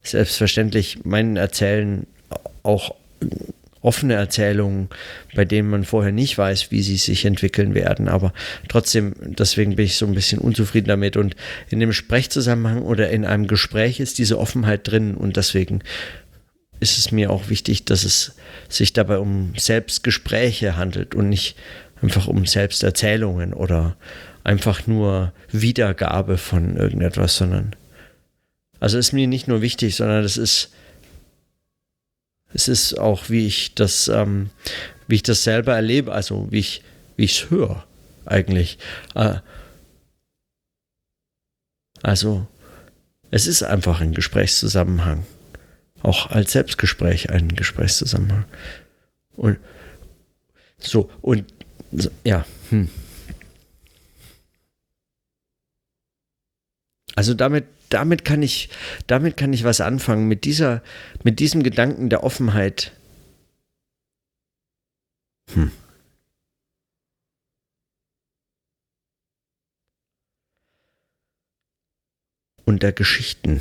selbstverständlich 0.02 0.98
mein 1.04 1.36
Erzählen 1.36 2.06
auch 2.62 2.94
offene 3.84 4.14
Erzählungen, 4.14 4.88
bei 5.34 5.44
denen 5.44 5.68
man 5.68 5.84
vorher 5.84 6.12
nicht 6.12 6.38
weiß, 6.38 6.70
wie 6.70 6.82
sie 6.82 6.96
sich 6.96 7.26
entwickeln 7.26 7.74
werden. 7.74 8.08
Aber 8.08 8.32
trotzdem, 8.68 9.14
deswegen 9.20 9.76
bin 9.76 9.84
ich 9.84 9.96
so 9.96 10.06
ein 10.06 10.14
bisschen 10.14 10.38
unzufrieden 10.38 10.88
damit. 10.88 11.18
Und 11.18 11.36
in 11.68 11.80
dem 11.80 11.92
Sprechzusammenhang 11.92 12.82
oder 12.82 13.10
in 13.10 13.26
einem 13.26 13.46
Gespräch 13.46 14.00
ist 14.00 14.18
diese 14.18 14.38
Offenheit 14.38 14.88
drin. 14.88 15.14
Und 15.14 15.36
deswegen 15.36 15.82
ist 16.80 16.96
es 16.98 17.12
mir 17.12 17.30
auch 17.30 17.50
wichtig, 17.50 17.84
dass 17.84 18.04
es 18.04 18.36
sich 18.70 18.94
dabei 18.94 19.18
um 19.18 19.52
Selbstgespräche 19.56 20.76
handelt 20.76 21.14
und 21.14 21.28
nicht 21.28 21.56
einfach 22.00 22.26
um 22.26 22.46
Selbsterzählungen 22.46 23.52
oder 23.52 23.96
einfach 24.44 24.86
nur 24.86 25.32
Wiedergabe 25.50 26.38
von 26.38 26.76
irgendetwas, 26.76 27.36
sondern 27.36 27.74
also 28.78 28.98
ist 28.98 29.12
mir 29.12 29.26
nicht 29.26 29.48
nur 29.48 29.62
wichtig, 29.62 29.96
sondern 29.96 30.22
das 30.22 30.36
ist 30.36 30.70
es 32.54 32.68
ist 32.68 32.98
auch, 32.98 33.28
wie 33.28 33.46
ich 33.46 33.74
das, 33.74 34.08
ähm, 34.08 34.50
wie 35.08 35.16
ich 35.16 35.22
das 35.24 35.42
selber 35.42 35.74
erlebe, 35.74 36.12
also 36.12 36.46
wie 36.50 36.60
ich, 36.60 36.82
wie 37.16 37.24
ich 37.24 37.42
es 37.42 37.50
höre, 37.50 37.84
eigentlich. 38.24 38.78
Äh, 39.16 39.40
also, 42.00 42.46
es 43.32 43.48
ist 43.48 43.64
einfach 43.64 44.00
ein 44.00 44.14
Gesprächszusammenhang. 44.14 45.26
Auch 46.02 46.30
als 46.30 46.52
Selbstgespräch 46.52 47.30
ein 47.30 47.48
Gesprächszusammenhang. 47.48 48.44
Und 49.34 49.58
so, 50.78 51.10
und 51.22 51.44
ja, 52.22 52.46
hm. 52.70 52.88
Also 57.16 57.34
damit 57.34 57.64
damit 57.94 58.24
kann 58.24 58.42
ich, 58.42 58.70
damit 59.06 59.36
kann 59.36 59.52
ich 59.52 59.64
was 59.64 59.80
anfangen, 59.80 60.26
mit 60.26 60.44
dieser, 60.44 60.82
mit 61.22 61.38
diesem 61.38 61.62
Gedanken 61.62 62.10
der 62.10 62.24
Offenheit. 62.24 62.92
Hm. 65.52 65.70
Und 72.64 72.82
der 72.82 72.92
Geschichten. 72.92 73.60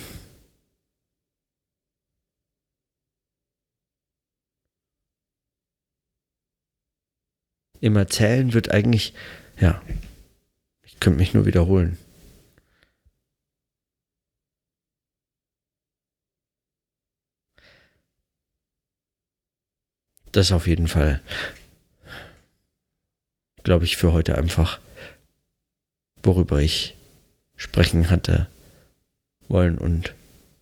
Im 7.82 7.98
Erzählen 7.98 8.54
wird 8.54 8.72
eigentlich, 8.72 9.14
ja, 9.60 9.82
ich 10.84 11.00
könnte 11.02 11.20
mich 11.20 11.34
nur 11.34 11.46
wiederholen. 11.46 11.98
Das 20.34 20.52
auf 20.52 20.68
jeden 20.68 20.88
Fall, 20.88 21.22
glaube 23.64 23.86
ich, 23.86 23.98
für 23.98 24.12
heute 24.12 24.38
einfach, 24.38 24.80
worüber 26.22 26.60
ich 26.60 26.96
sprechen 27.56 28.10
hatte 28.10 28.48
wollen 29.48 29.78
und 29.78 30.14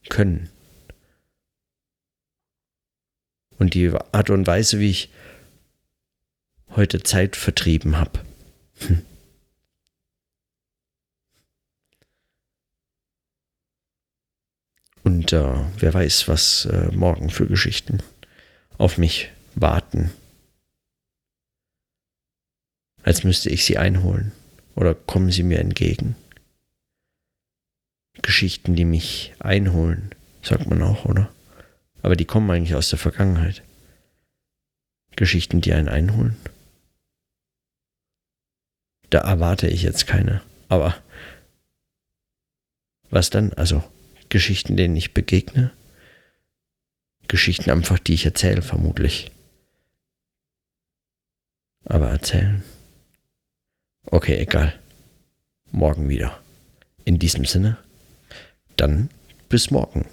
können. 0.10 0.50
Und 3.58 3.74
die 3.74 3.92
Art 4.12 4.30
und 4.30 4.46
Weise, 4.48 4.80
wie 4.80 4.90
ich 4.90 5.10
heute 6.76 7.04
Zeit 7.04 7.36
vertrieben 7.36 7.98
habe. 7.98 8.20
Hm. 8.80 9.06
Und 15.04 15.34
äh, 15.34 15.66
wer 15.78 15.94
weiß, 15.94 16.28
was 16.28 16.66
äh, 16.66 16.88
morgen 16.92 17.30
für 17.30 17.48
Geschichten 17.48 18.02
auf 18.78 18.98
mich 18.98 19.32
warten. 19.56 20.12
Als 23.04 23.24
müsste 23.24 23.50
ich 23.50 23.66
sie 23.66 23.78
einholen 23.78 24.32
oder 24.76 24.94
kommen 24.94 25.32
sie 25.32 25.44
mir 25.44 25.60
entgegen. 25.60 26.16
Geschichten, 28.22 28.76
die 28.76 28.86
mich 28.86 29.34
einholen, 29.40 30.12
sagt 30.42 30.68
man 30.68 30.82
auch, 30.84 31.06
oder? 31.06 31.32
Aber 32.04 32.16
die 32.16 32.26
kommen 32.26 32.50
eigentlich 32.52 32.76
aus 32.76 32.90
der 32.90 33.00
Vergangenheit. 33.00 33.64
Geschichten, 35.16 35.62
die 35.62 35.74
einen 35.74 35.90
einholen. 35.90 36.38
Da 39.10 39.20
erwarte 39.20 39.68
ich 39.68 39.84
jetzt 39.84 40.08
keine. 40.08 40.42
Aber 40.70 40.96
was 43.10 43.30
dann? 43.30 43.54
Also 43.54 43.84
Geschichten, 44.30 44.78
denen 44.78 44.96
ich 44.96 45.14
begegne? 45.14 45.72
Geschichten 47.28 47.70
einfach, 47.70 48.00
die 48.00 48.14
ich 48.14 48.26
erzähle, 48.26 48.62
vermutlich. 48.62 49.32
Aber 51.86 52.10
erzählen. 52.10 52.64
Okay, 54.06 54.38
egal. 54.38 54.74
Morgen 55.72 56.10
wieder. 56.10 56.40
In 57.06 57.18
diesem 57.20 57.46
Sinne, 57.46 57.78
dann 58.78 59.10
bis 59.50 59.72
morgen. 59.72 60.06